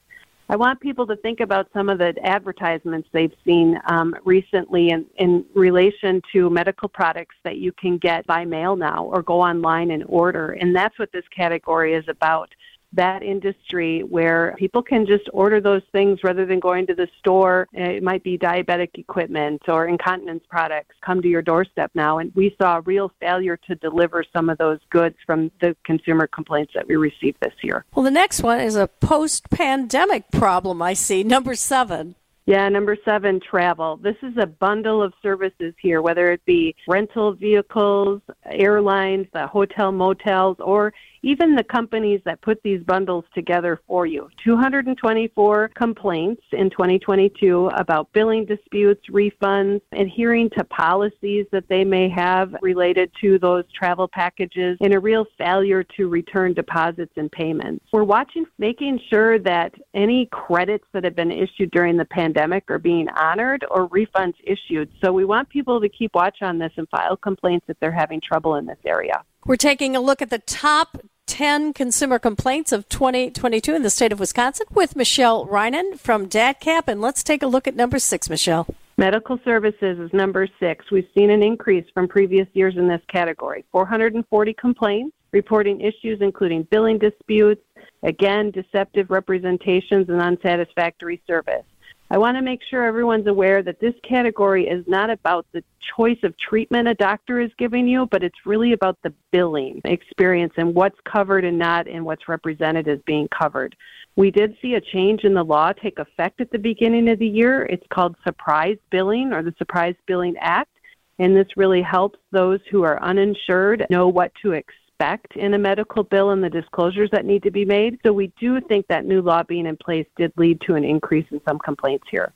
[0.49, 5.05] I want people to think about some of the advertisements they've seen um, recently in,
[5.17, 9.91] in relation to medical products that you can get by mail now or go online
[9.91, 10.53] and order.
[10.53, 12.49] And that's what this category is about
[12.97, 17.69] that industry where people can just order those things rather than going to the store.
[17.73, 22.19] It might be diabetic equipment or incontinence products come to your doorstep now.
[22.19, 26.27] And we saw a real failure to deliver some of those goods from the consumer
[26.27, 27.85] complaints that we received this year.
[27.95, 32.17] Well, the next one is a post pandemic problem I see, number seven.
[32.47, 33.97] Yeah, number seven, travel.
[33.97, 39.91] This is a bundle of services here, whether it be rental vehicles, airlines, the hotel
[39.91, 40.93] motels, or
[41.23, 44.29] even the companies that put these bundles together for you.
[44.45, 52.55] 224 complaints in 2022 about billing disputes, refunds, adhering to policies that they may have
[52.63, 57.85] related to those travel packages, and a real failure to return deposits and payments.
[57.93, 62.79] We're watching, making sure that any credits that have been issued during the pandemic are
[62.79, 64.91] being honored or refunds issued.
[65.03, 68.21] So we want people to keep watch on this and file complaints if they're having
[68.21, 69.23] trouble in this area.
[69.47, 74.11] We're taking a look at the top 10 consumer complaints of 2022 in the state
[74.11, 76.89] of Wisconsin with Michelle Reinen from DATCP.
[76.89, 78.67] And let's take a look at number six, Michelle.
[78.97, 80.91] Medical services is number six.
[80.91, 86.67] We've seen an increase from previous years in this category 440 complaints reporting issues including
[86.71, 87.63] billing disputes,
[88.03, 91.65] again, deceptive representations, and unsatisfactory service.
[92.09, 95.65] I want to make sure everyone's aware that this category is not about the
[95.97, 100.53] choice of treatment a doctor is giving you, but it's really about the billing experience
[100.57, 103.75] and what's covered and not and what's represented as being covered.
[104.15, 107.27] We did see a change in the law take effect at the beginning of the
[107.27, 107.65] year.
[107.65, 110.71] It's called surprise billing or the Surprise Billing Act.
[111.19, 115.59] And this really helps those who are uninsured know what to expect expect in a
[115.59, 117.99] medical bill and the disclosures that need to be made.
[118.05, 121.27] So we do think that new law being in place did lead to an increase
[121.31, 122.33] in some complaints here.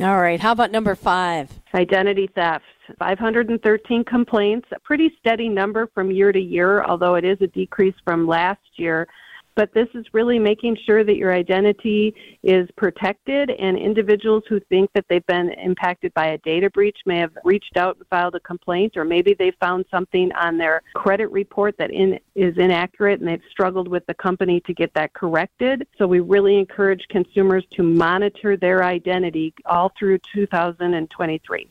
[0.00, 0.40] All right.
[0.40, 1.50] How about number five?
[1.74, 2.64] Identity theft.
[2.98, 7.94] 513 complaints, a pretty steady number from year to year, although it is a decrease
[8.04, 9.06] from last year
[9.60, 14.88] but this is really making sure that your identity is protected and individuals who think
[14.94, 18.40] that they've been impacted by a data breach may have reached out and filed a
[18.40, 23.28] complaint or maybe they found something on their credit report that in, is inaccurate and
[23.28, 25.86] they've struggled with the company to get that corrected.
[25.98, 31.70] So we really encourage consumers to monitor their identity all through 2023.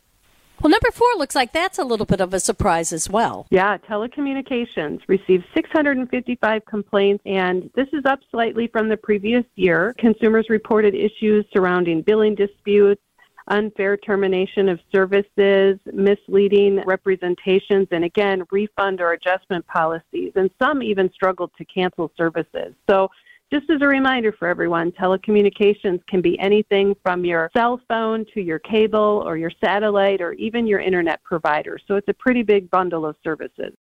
[0.62, 3.48] Well, number four looks like that's a little bit of a surprise as well.
[3.50, 9.96] Yeah, telecommunications received 655 complaints, and this is up slightly from the previous year.
[9.98, 13.02] Consumers reported issues surrounding billing disputes,
[13.48, 20.34] unfair termination of services, misleading representations, and again, refund or adjustment policies.
[20.36, 22.74] And some even struggled to cancel services.
[22.90, 23.10] So
[23.52, 28.42] just as a reminder for everyone, telecommunications can be anything from your cell phone to
[28.42, 31.80] your cable or your satellite or even your internet provider.
[31.88, 33.74] So it's a pretty big bundle of services.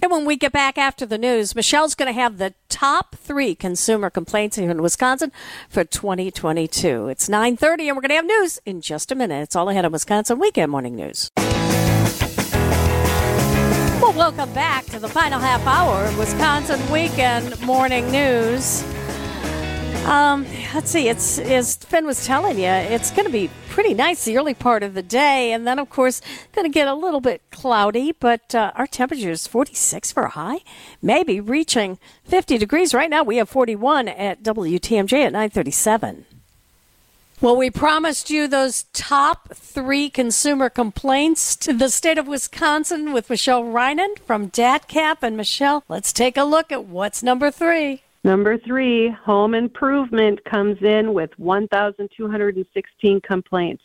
[0.00, 3.56] And when we get back after the news, Michelle's going to have the top three
[3.56, 5.32] consumer complaints here in Wisconsin
[5.68, 7.08] for 2022.
[7.08, 9.42] It's 9:30, and we're going to have news in just a minute.
[9.42, 11.30] It's all ahead of Wisconsin Weekend Morning News.
[14.18, 18.82] Welcome back to the final half hour of Wisconsin Weekend Morning News.
[20.06, 20.44] Um,
[20.74, 21.08] let's see.
[21.08, 24.82] It's as Finn was telling you, it's going to be pretty nice the early part
[24.82, 28.10] of the day, and then of course going to get a little bit cloudy.
[28.10, 30.62] But uh, our temperature is 46 for a high,
[31.00, 32.92] maybe reaching 50 degrees.
[32.92, 36.26] Right now we have 41 at WTMJ at 937.
[37.40, 43.30] Well, we promised you those top three consumer complaints to the state of Wisconsin with
[43.30, 45.18] Michelle Reinen from DATCAP.
[45.22, 48.02] And Michelle, let's take a look at what's number three.
[48.24, 53.84] Number three, home improvement comes in with 1,216 complaints.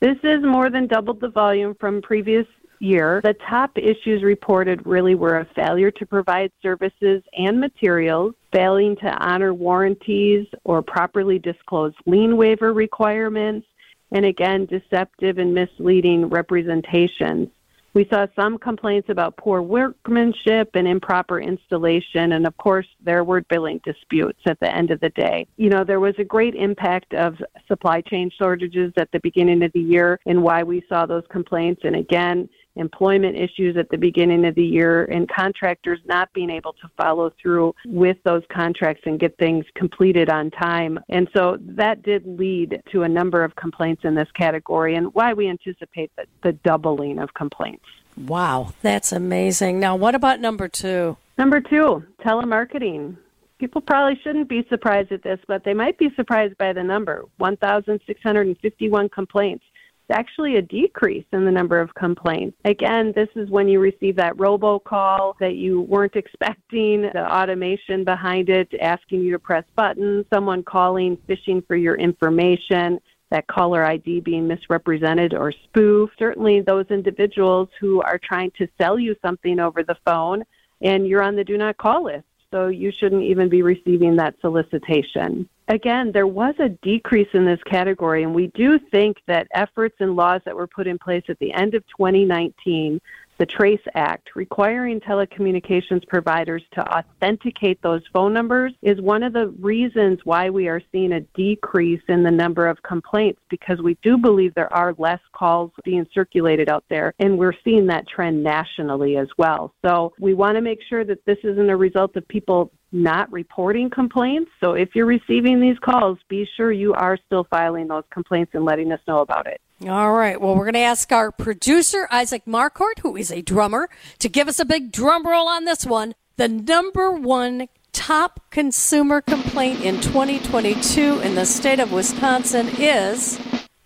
[0.00, 2.46] This is more than doubled the volume from previous
[2.80, 3.20] year.
[3.22, 9.10] The top issues reported really were a failure to provide services and materials, failing to
[9.24, 13.66] honor warranties or properly disclose lien waiver requirements,
[14.12, 17.48] and again, deceptive and misleading representations.
[17.94, 23.42] We saw some complaints about poor workmanship and improper installation, and of course, there were
[23.42, 25.46] billing disputes at the end of the day.
[25.56, 27.36] You know, there was a great impact of
[27.68, 31.82] supply chain shortages at the beginning of the year and why we saw those complaints.
[31.84, 36.72] And again, employment issues at the beginning of the year, and contractors not being able
[36.74, 40.98] to follow through with those contracts and get things completed on time.
[41.08, 45.32] And so that did lead to a number of complaints in this category, and why
[45.32, 47.84] we anticipate the, the doubling of complaints.
[48.16, 49.80] Wow, that's amazing.
[49.80, 51.16] Now, what about number two?
[51.36, 53.16] Number two, telemarketing.
[53.58, 57.24] People probably shouldn't be surprised at this, but they might be surprised by the number
[57.38, 59.64] 1,651 complaints.
[60.10, 62.56] Actually a decrease in the number of complaints.
[62.64, 68.48] Again, this is when you receive that robocall that you weren't expecting, the automation behind
[68.48, 73.00] it asking you to press buttons, someone calling, fishing for your information
[73.30, 76.14] that caller ID being misrepresented or spoofed.
[76.18, 80.44] Certainly, those individuals who are trying to sell you something over the phone
[80.82, 84.36] and you're on the do not call list so you shouldn't even be receiving that
[84.40, 85.48] solicitation.
[85.68, 90.14] Again, there was a decrease in this category, and we do think that efforts and
[90.14, 93.00] laws that were put in place at the end of 2019
[93.38, 99.48] the TRACED Act, requiring telecommunications providers to authenticate those phone numbers, is one of the
[99.58, 104.16] reasons why we are seeing a decrease in the number of complaints because we do
[104.16, 109.16] believe there are less calls being circulated out there, and we're seeing that trend nationally
[109.16, 109.74] as well.
[109.84, 113.90] So we want to make sure that this isn't a result of people not reporting
[113.90, 114.50] complaints.
[114.60, 118.64] So if you're receiving these calls, be sure you are still filing those complaints and
[118.64, 119.60] letting us know about it.
[119.86, 120.40] All right.
[120.40, 123.90] Well, we're going to ask our producer, Isaac Marcourt, who is a drummer,
[124.20, 126.14] to give us a big drum roll on this one.
[126.36, 133.40] The number one top consumer complaint in 2022 in the state of Wisconsin is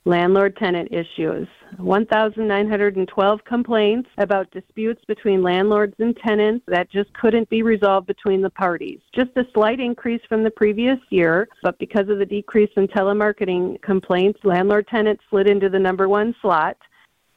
[0.04, 1.48] landlord tenant issues.
[1.78, 8.50] 1,912 complaints about disputes between landlords and tenants that just couldn't be resolved between the
[8.50, 9.00] parties.
[9.14, 13.80] Just a slight increase from the previous year, but because of the decrease in telemarketing
[13.82, 16.76] complaints, landlord tenant slid into the number one slot.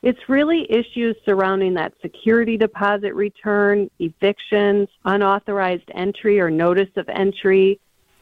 [0.01, 7.79] It's really issues surrounding that security deposit return, evictions, unauthorized entry or notice of entry,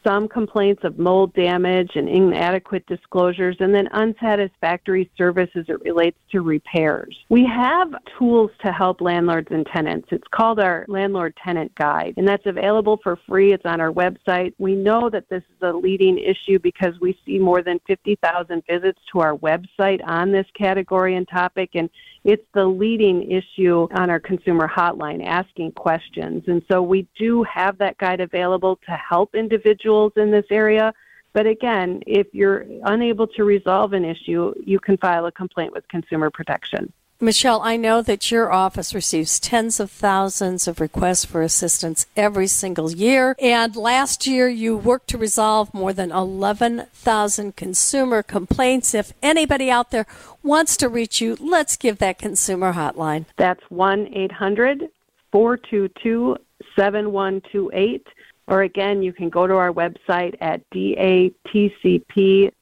[0.10, 6.18] some complaints of mold damage and inadequate disclosures, and then unsatisfactory service as it relates
[6.32, 7.16] to repairs.
[7.30, 10.08] We have tools to help landlords and tenants.
[10.12, 13.54] It's called our Landlord Tenant Guide, and that's available for free.
[13.54, 14.54] It's on our website.
[14.58, 19.00] We know that this is a leading issue because we see more than 50,000 visits
[19.12, 21.88] to our website on this category and topic, and
[22.24, 26.44] it's the leading issue on our consumer hotline asking questions.
[26.48, 30.94] And so we do have that guide available to help individuals in this area.
[31.34, 35.88] But again, if you're unable to resolve an issue, you can file a complaint with
[35.88, 36.92] Consumer Protection.
[37.22, 42.48] Michelle, I know that your office receives tens of thousands of requests for assistance every
[42.48, 43.36] single year.
[43.40, 48.94] And last year, you worked to resolve more than 11,000 consumer complaints.
[48.94, 50.08] If anybody out there
[50.44, 53.26] wants to reach you, let's give that consumer hotline.
[53.36, 54.90] That's 1 800
[55.34, 56.38] 422
[56.78, 58.08] 7128.
[58.50, 62.56] Or again, you can go to our website at datcp.wi.gov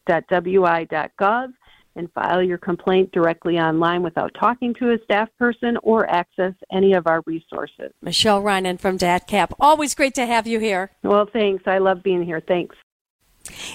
[1.96, 6.94] and file your complaint directly online without talking to a staff person or access any
[6.94, 7.92] of our resources.
[8.02, 9.54] Michelle Reinen from DATCAP.
[9.60, 10.92] Always great to have you here.
[11.04, 11.64] Well, thanks.
[11.66, 12.42] I love being here.
[12.46, 12.76] Thanks.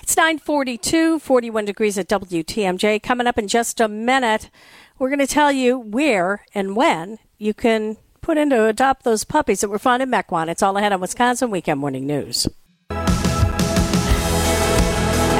[0.02, 3.02] It's 942, 41 degrees at WTMJ.
[3.02, 4.50] Coming up in just a minute,
[4.98, 9.24] we're going to tell you where and when you can put in to adopt those
[9.24, 10.48] puppies that were found in Mequon.
[10.48, 12.48] It's all ahead on Wisconsin Weekend Morning News.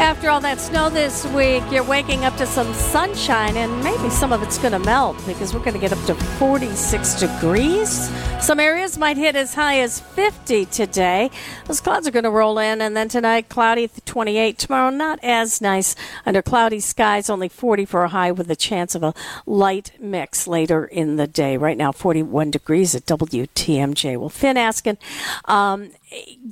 [0.03, 4.33] After all that snow this week, you're waking up to some sunshine, and maybe some
[4.33, 8.11] of it's going to melt because we're going to get up to 46 degrees.
[8.41, 11.31] Some areas might hit as high as 50 today.
[11.67, 14.59] Those clouds are going to roll in, and then tonight, cloudy 28.
[14.59, 15.95] Tomorrow, not as nice
[16.27, 19.15] under cloudy skies, only 40 for a high with a chance of a
[19.47, 21.57] light mix later in the day.
[21.57, 24.17] Right now, 41 degrees at WTMJ.
[24.17, 24.99] Well, Finn asking,
[25.45, 25.93] um,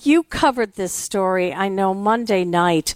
[0.03, 2.95] you covered this story, I know, Monday night.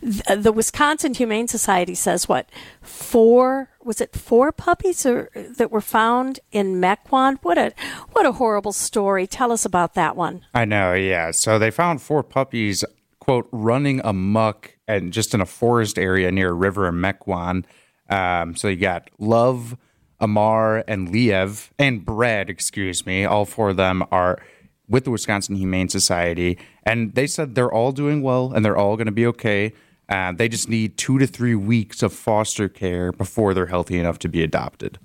[0.00, 2.48] The, Wisconsin Humane Society says what?
[2.82, 7.38] Four was it four puppies or, that were found in Mequon?
[7.42, 7.72] What a
[8.12, 9.26] what a horrible story.
[9.26, 10.42] Tell us about that one.
[10.54, 11.30] I know, yeah.
[11.30, 12.84] So they found four puppies,
[13.20, 17.64] quote, running amuck and just in a forest area near a river in Mequon.
[18.08, 19.76] Um, so you got Love,
[20.20, 23.24] Amar, and Liev, and Brad, excuse me.
[23.24, 24.38] All four of them are
[24.88, 28.96] with the Wisconsin Humane Society, and they said they're all doing well and they're all
[28.96, 29.72] going to be okay.
[30.08, 34.18] Uh, they just need two to three weeks of foster care before they're healthy enough
[34.18, 34.98] to be adopted.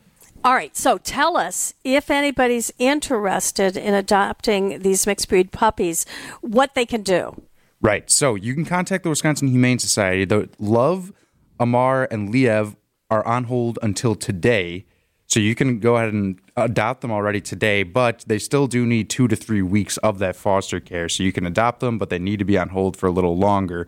[0.44, 6.06] All right, so tell us if anybody's interested in adopting these mixed breed puppies,
[6.42, 7.42] what they can do.
[7.82, 10.26] Right, so you can contact the Wisconsin Humane Society.
[10.26, 11.12] The Love,
[11.60, 12.76] Amar, and Liev
[13.10, 14.86] are on hold until today.
[15.28, 19.10] So you can go ahead and adopt them already today, but they still do need
[19.10, 21.08] two to three weeks of that foster care.
[21.08, 23.38] So you can adopt them, but they need to be on hold for a little
[23.38, 23.88] longer.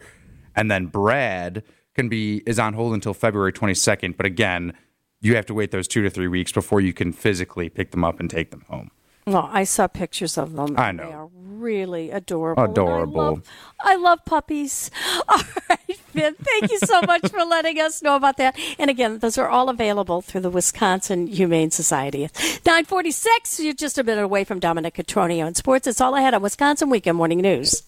[0.56, 1.64] And then Brad
[1.96, 4.18] can be is on hold until February 22nd.
[4.18, 4.74] But again,
[5.22, 8.04] you have to wait those two to three weeks before you can physically pick them
[8.04, 8.92] up and take them home.
[9.28, 10.76] Well, I saw pictures of them.
[10.78, 11.06] I know.
[11.06, 11.30] They are
[11.62, 12.64] really adorable.
[12.64, 13.22] Adorable.
[13.22, 13.44] I love,
[13.82, 14.90] I love puppies.
[15.30, 18.58] All right, Finn, thank you so much for letting us know about that.
[18.80, 22.24] And again, those are all available through the Wisconsin Humane Society.
[22.66, 25.86] 946, you're just a minute away from Dominic Cotroneo in sports.
[25.86, 27.84] It's all ahead on Wisconsin Weekend Morning News.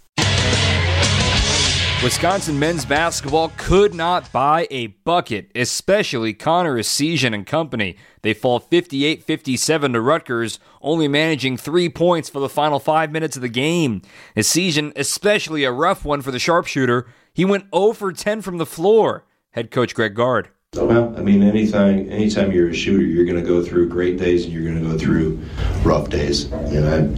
[2.04, 7.96] Wisconsin men's basketball could not buy a bucket, especially Connor Essegian and company.
[8.24, 13.38] They fall 58 57 to Rutgers, only managing three points for the final five minutes
[13.38, 14.02] of the game.
[14.36, 18.66] Essegian, especially a rough one for the sharpshooter, he went 0 for 10 from the
[18.66, 19.24] floor.
[19.52, 20.50] Head coach Greg Gard.
[20.76, 24.44] Well, I mean, anytime anytime you're a shooter, you're going to go through great days
[24.44, 25.40] and you're going to go through
[25.84, 26.50] rough days.
[26.70, 27.16] You know,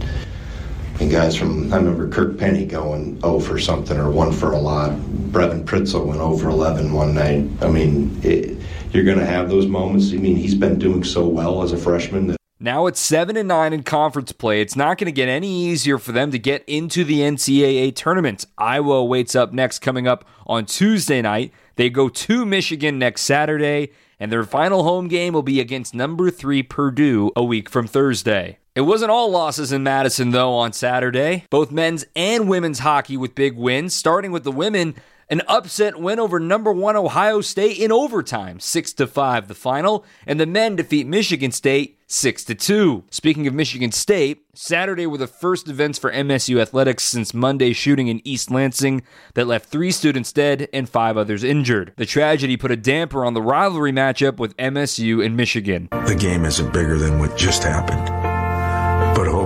[1.00, 4.58] and guys from, I remember Kirk Penney going 0 for something or 1 for a
[4.58, 4.92] lot.
[5.30, 7.46] Brevin Pritzl went 0 for 11 one night.
[7.60, 8.58] I mean, it,
[8.92, 10.12] you're going to have those moments.
[10.12, 13.46] I mean, he's been doing so well as a freshman that Now it's 7 and
[13.46, 14.62] 9 in conference play.
[14.62, 18.46] It's not going to get any easier for them to get into the NCAA tournament.
[18.56, 21.52] Iowa waits up next coming up on Tuesday night.
[21.74, 26.30] They go to Michigan next Saturday, and their final home game will be against number
[26.30, 28.58] 3 Purdue a week from Thursday.
[28.76, 31.46] It wasn't all losses in Madison, though, on Saturday.
[31.48, 34.96] Both men's and women's hockey with big wins, starting with the women.
[35.30, 40.04] An upset win over number one Ohio State in overtime, six to five the final,
[40.26, 43.04] and the men defeat Michigan State six to two.
[43.10, 48.08] Speaking of Michigan State, Saturday were the first events for MSU athletics since Monday's shooting
[48.08, 49.02] in East Lansing
[49.34, 51.94] that left three students dead and five others injured.
[51.96, 55.88] The tragedy put a damper on the rivalry matchup with MSU and Michigan.
[55.90, 58.15] The game isn't bigger than what just happened.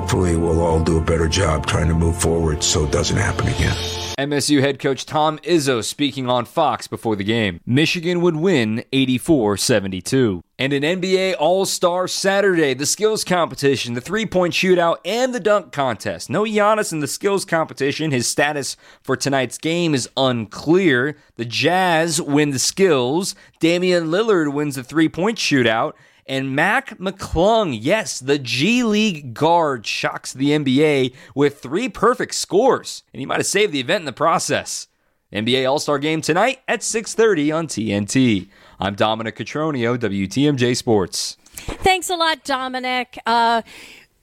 [0.01, 3.47] Hopefully, we'll all do a better job trying to move forward so it doesn't happen
[3.49, 3.77] again.
[4.19, 7.61] MSU head coach Tom Izzo speaking on Fox before the game.
[7.67, 10.43] Michigan would win 84 72.
[10.59, 15.41] And an NBA All Star Saturday, the skills competition, the three point shootout, and the
[15.41, 16.31] dunk contest.
[16.31, 18.11] No Giannis in the skills competition.
[18.11, 21.19] His status for tonight's game is unclear.
[21.37, 23.35] The Jazz win the skills.
[23.59, 25.93] Damian Lillard wins the three point shootout.
[26.31, 33.03] And Mac McClung, yes, the G League guard, shocks the NBA with three perfect scores,
[33.12, 34.87] and he might have saved the event in the process.
[35.33, 38.49] NBA All-Star Game tonight at 6:30 on TNT.
[38.78, 41.37] I'm Dominic Cotroneo, WTMJ Sports.
[41.51, 43.18] Thanks a lot, Dominic.
[43.26, 43.62] Uh,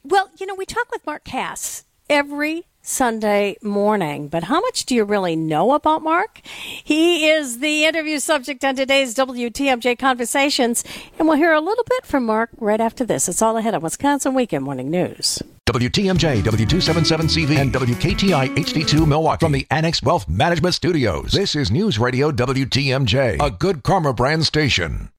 [0.06, 4.30] well, you know, we talk with Mark Kass every Sunday morning.
[4.30, 6.40] But how much do you really know about Mark?
[6.46, 10.86] He is the interview subject on today's WTMJ Conversations,
[11.20, 13.28] and we'll hear a little bit from Mark right after this.
[13.28, 15.44] It's all ahead on Wisconsin Weekend Morning News.
[15.66, 21.34] WTMJ, W277CV, and WKTI HD2 Milwaukee from the Annex Wealth Management Studios.
[21.34, 25.10] This is News Radio WTMJ, a good karma brand station.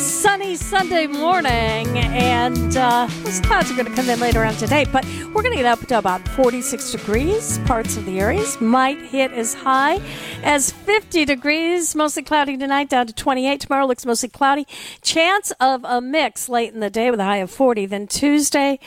[0.00, 4.86] Sunny Sunday morning, and uh, those clouds are going to come in later on today,
[4.90, 7.58] but we're going to get up to about 46 degrees.
[7.66, 10.00] Parts of the areas might hit as high
[10.42, 11.94] as 50 degrees.
[11.94, 13.60] Mostly cloudy tonight, down to 28.
[13.60, 14.66] Tomorrow looks mostly cloudy.
[15.02, 17.84] Chance of a mix late in the day with a high of 40.
[17.84, 18.78] Then Tuesday,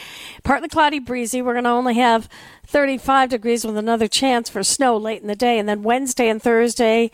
[0.43, 1.43] partly cloudy, breezy.
[1.43, 2.28] We're going to only have
[2.66, 5.59] 35 degrees with another chance for snow late in the day.
[5.59, 7.11] And then Wednesday and Thursday,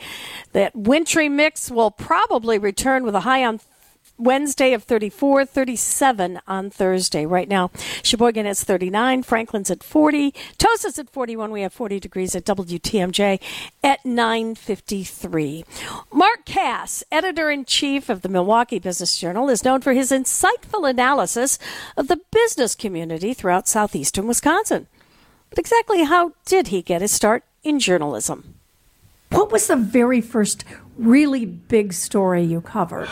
[0.54, 3.60] that wintry mix will probably return with a high on
[4.20, 7.26] Wednesday of 34, 37 on Thursday.
[7.26, 7.72] Right now,
[8.04, 11.52] Sheboygan is 39, Franklin's at 40, Tosa's at 41.
[11.52, 13.40] We have 40 degrees at WTMJ
[13.84, 15.64] at 9:53.
[16.12, 20.90] Mark Kass, editor in chief of the Milwaukee Business Journal, is known for his insightful
[20.90, 21.58] analysis
[21.96, 24.88] of the business community throughout southeastern Wisconsin.
[25.50, 28.56] But exactly how did he get his start in journalism?
[29.32, 30.66] What was the very first
[30.98, 33.10] really big story you covered?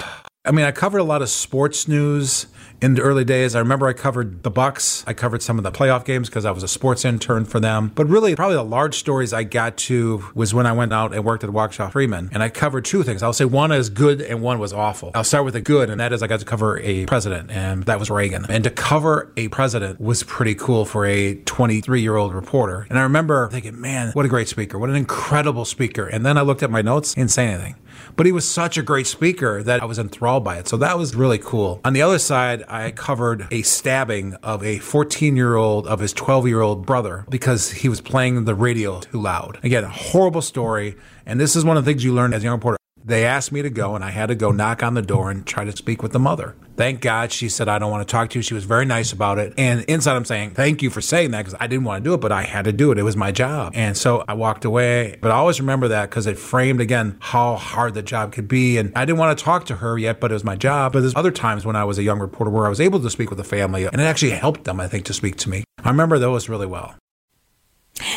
[0.48, 2.48] I mean, I covered a lot of sports news
[2.82, 3.54] in the early days.
[3.54, 5.04] I remember I covered the Bucks.
[5.06, 7.92] I covered some of the playoff games because I was a sports intern for them.
[7.96, 11.26] But really, probably the large stories I got to was when I went out and
[11.26, 13.24] worked at Waukesha Freeman, and I covered two things.
[13.24, 15.12] I'll say one is good and one was awful.
[15.16, 17.84] I'll start with the good, and that is I got to cover a president, and
[17.84, 18.46] that was Reagan.
[18.48, 22.88] And to cover a president was pretty cool for a 23 year old reporter.
[22.90, 24.80] And I remember thinking, man, what a great speaker!
[24.80, 26.08] What an incredible speaker!
[26.08, 27.76] And then I looked at my notes, didn't say anything.
[28.18, 30.68] But he was such a great speaker that I was enthralled by it.
[30.68, 31.80] So that was really cool.
[31.86, 36.14] On the other side, I covered a stabbing of a 14 year old of his
[36.14, 39.60] 12 year old brother because he was playing the radio too loud.
[39.64, 40.96] Again, a horrible story.
[41.26, 42.77] And this is one of the things you learn as a young reporter
[43.08, 45.46] they asked me to go, and I had to go knock on the door and
[45.46, 46.56] try to speak with the mother.
[46.76, 48.44] Thank God she said, I don't want to talk to you.
[48.44, 49.54] She was very nice about it.
[49.58, 52.14] And inside, I'm saying, thank you for saying that because I didn't want to do
[52.14, 53.00] it, but I had to do it.
[53.00, 53.72] It was my job.
[53.76, 55.18] And so I walked away.
[55.22, 58.78] But I always remember that because it framed again how hard the job could be.
[58.78, 60.94] And I didn't want to talk to her yet, but it was my job.
[60.94, 63.10] But there's other times when I was a young reporter where I was able to
[63.10, 65.64] speak with the family, and it actually helped them, I think, to speak to me.
[65.84, 66.96] I remember those really well.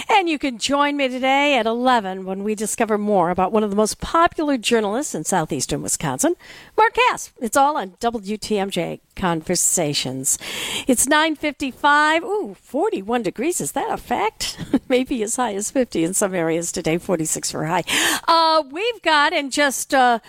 [0.08, 3.70] And you can join me today at 11 when we discover more about one of
[3.70, 6.34] the most popular journalists in southeastern Wisconsin,
[6.76, 7.32] Mark Kass.
[7.40, 10.38] It's all on WTMJ Conversations.
[10.86, 12.22] It's 9:55.
[12.22, 13.60] Ooh, 41 degrees.
[13.60, 14.58] Is that a fact?
[14.88, 16.98] Maybe as high as 50 in some areas today.
[16.98, 17.84] 46 for high.
[18.26, 20.20] Uh, we've got in just uh,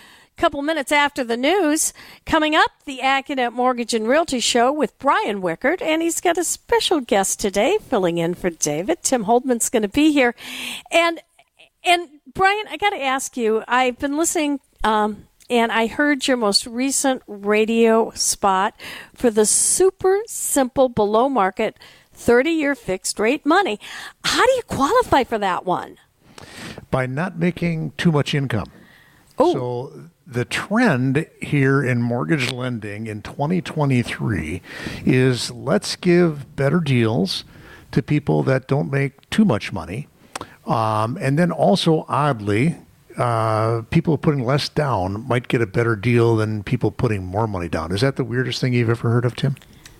[0.42, 1.92] couple minutes after the news.
[2.26, 6.42] Coming up, the Accunet Mortgage and Realty Show with Brian Wickert, and he's got a
[6.42, 9.04] special guest today filling in for David.
[9.04, 10.34] Tim Holdman's going to be here,
[10.90, 11.20] and
[11.84, 13.62] and Brian, I got to ask you.
[13.68, 14.58] I've been listening.
[14.82, 18.74] Um, and I heard your most recent radio spot
[19.14, 21.78] for the super simple below market
[22.14, 23.78] 30 year fixed rate money.
[24.24, 25.98] How do you qualify for that one?
[26.90, 28.72] By not making too much income.
[29.38, 29.52] Oh.
[29.52, 34.62] So the trend here in mortgage lending in 2023
[35.04, 37.44] is let's give better deals
[37.90, 40.08] to people that don't make too much money.
[40.66, 42.76] Um, and then also, oddly,
[43.18, 47.68] uh, people putting less down might get a better deal than people putting more money
[47.68, 47.92] down.
[47.92, 49.56] Is that the weirdest thing you've ever heard of, Tim?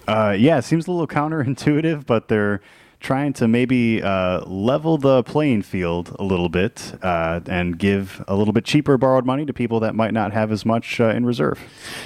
[0.06, 2.60] Uh, yeah, it seems a little counterintuitive, but they're
[3.03, 8.36] trying to maybe uh, level the playing field a little bit uh, and give a
[8.36, 11.26] little bit cheaper borrowed money to people that might not have as much uh, in
[11.26, 11.59] reserve.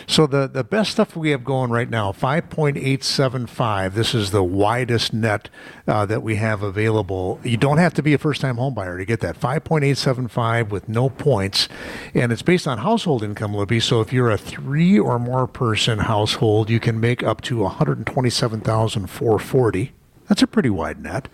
[0.06, 3.94] So the the best stuff we have going right now, five point eight seven five.
[3.94, 5.50] This is the widest net
[5.86, 7.38] uh, that we have available.
[7.44, 9.84] You don't have to be a first time home buyer to get that five point
[9.84, 11.68] eight seven five with no points,
[12.14, 13.80] and it's based on household income, Libby.
[13.80, 17.72] So if you're a three or more person household, you can make up to one
[17.72, 19.92] hundred twenty seven thousand four forty.
[20.28, 21.28] That's a pretty wide net.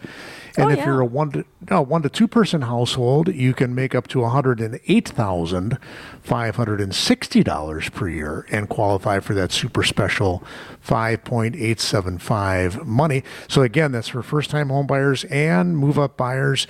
[0.57, 0.87] And oh, if yeah.
[0.87, 4.21] you're a one to no, one to two person household, you can make up to
[4.21, 5.79] one hundred and eight thousand
[6.21, 10.45] five hundred and sixty dollars per year and qualify for that super special
[10.81, 13.23] five point eight seven five money.
[13.49, 16.67] So again, that's for first time home buyers and move up buyers.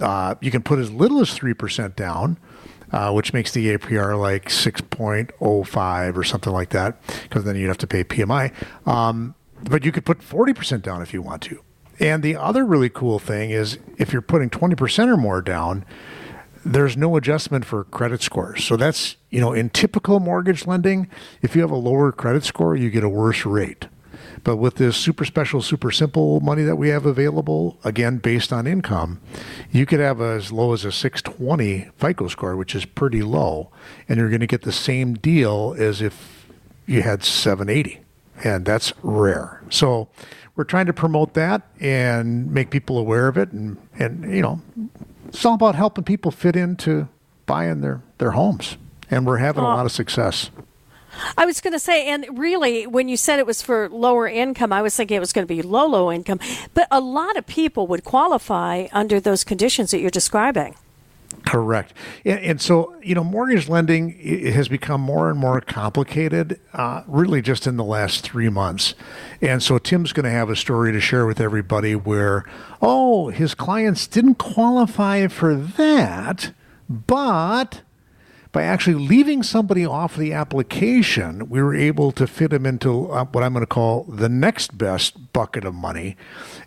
[0.00, 2.38] Uh, you can put as little as three percent down.
[2.92, 7.78] Uh, which makes the APR like 6.05 or something like that, because then you'd have
[7.78, 8.52] to pay PMI.
[8.86, 9.34] Um,
[9.68, 11.62] but you could put 40% down if you want to.
[12.00, 15.84] And the other really cool thing is if you're putting 20% or more down,
[16.64, 18.64] there's no adjustment for credit scores.
[18.64, 21.08] So that's, you know, in typical mortgage lending,
[21.42, 23.86] if you have a lower credit score, you get a worse rate.
[24.42, 28.66] But with this super special, super simple money that we have available, again, based on
[28.66, 29.20] income,
[29.70, 33.70] you could have as low as a 620 FICO score, which is pretty low,
[34.08, 36.46] and you're going to get the same deal as if
[36.86, 38.03] you had 780
[38.42, 39.62] and that's rare.
[39.70, 40.08] So
[40.56, 44.60] we're trying to promote that and make people aware of it, and and you know,
[45.28, 47.08] it's all about helping people fit into
[47.46, 48.76] buying their their homes,
[49.10, 50.50] and we're having a lot of success.
[51.36, 54.72] I was going to say, and really, when you said it was for lower income,
[54.72, 56.40] I was thinking it was going to be low, low income.
[56.74, 60.74] But a lot of people would qualify under those conditions that you're describing.
[61.46, 61.92] Correct.
[62.24, 64.10] And, and, so, you know, mortgage lending
[64.52, 68.94] has become more and more complicated, uh, really just in the last three months.
[69.40, 72.44] And so, Tim's going to have a story to share with everybody where,
[72.80, 76.52] oh, his clients didn't qualify for that,
[76.88, 77.82] but
[78.54, 83.24] by actually leaving somebody off the application, we were able to fit them into uh,
[83.24, 86.16] what I'm going to call the next best bucket of money.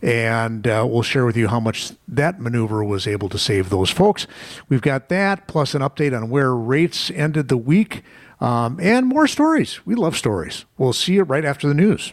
[0.01, 3.89] And uh, we'll share with you how much that maneuver was able to save those
[3.89, 4.27] folks.
[4.67, 8.03] We've got that, plus an update on where rates ended the week,
[8.41, 9.85] um, and more stories.
[9.85, 10.65] We love stories.
[10.77, 12.11] We'll see you right after the news.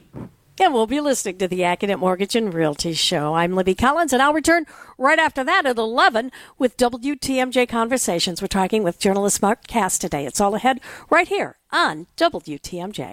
[0.60, 3.34] And we'll be listening to the Accunet Mortgage and Realty Show.
[3.34, 8.40] I'm Libby Collins, and I'll return right after that at 11 with WTMJ Conversations.
[8.40, 10.26] We're talking with journalist Mark Kass today.
[10.26, 10.80] It's all ahead
[11.10, 13.12] right here on WTMJ.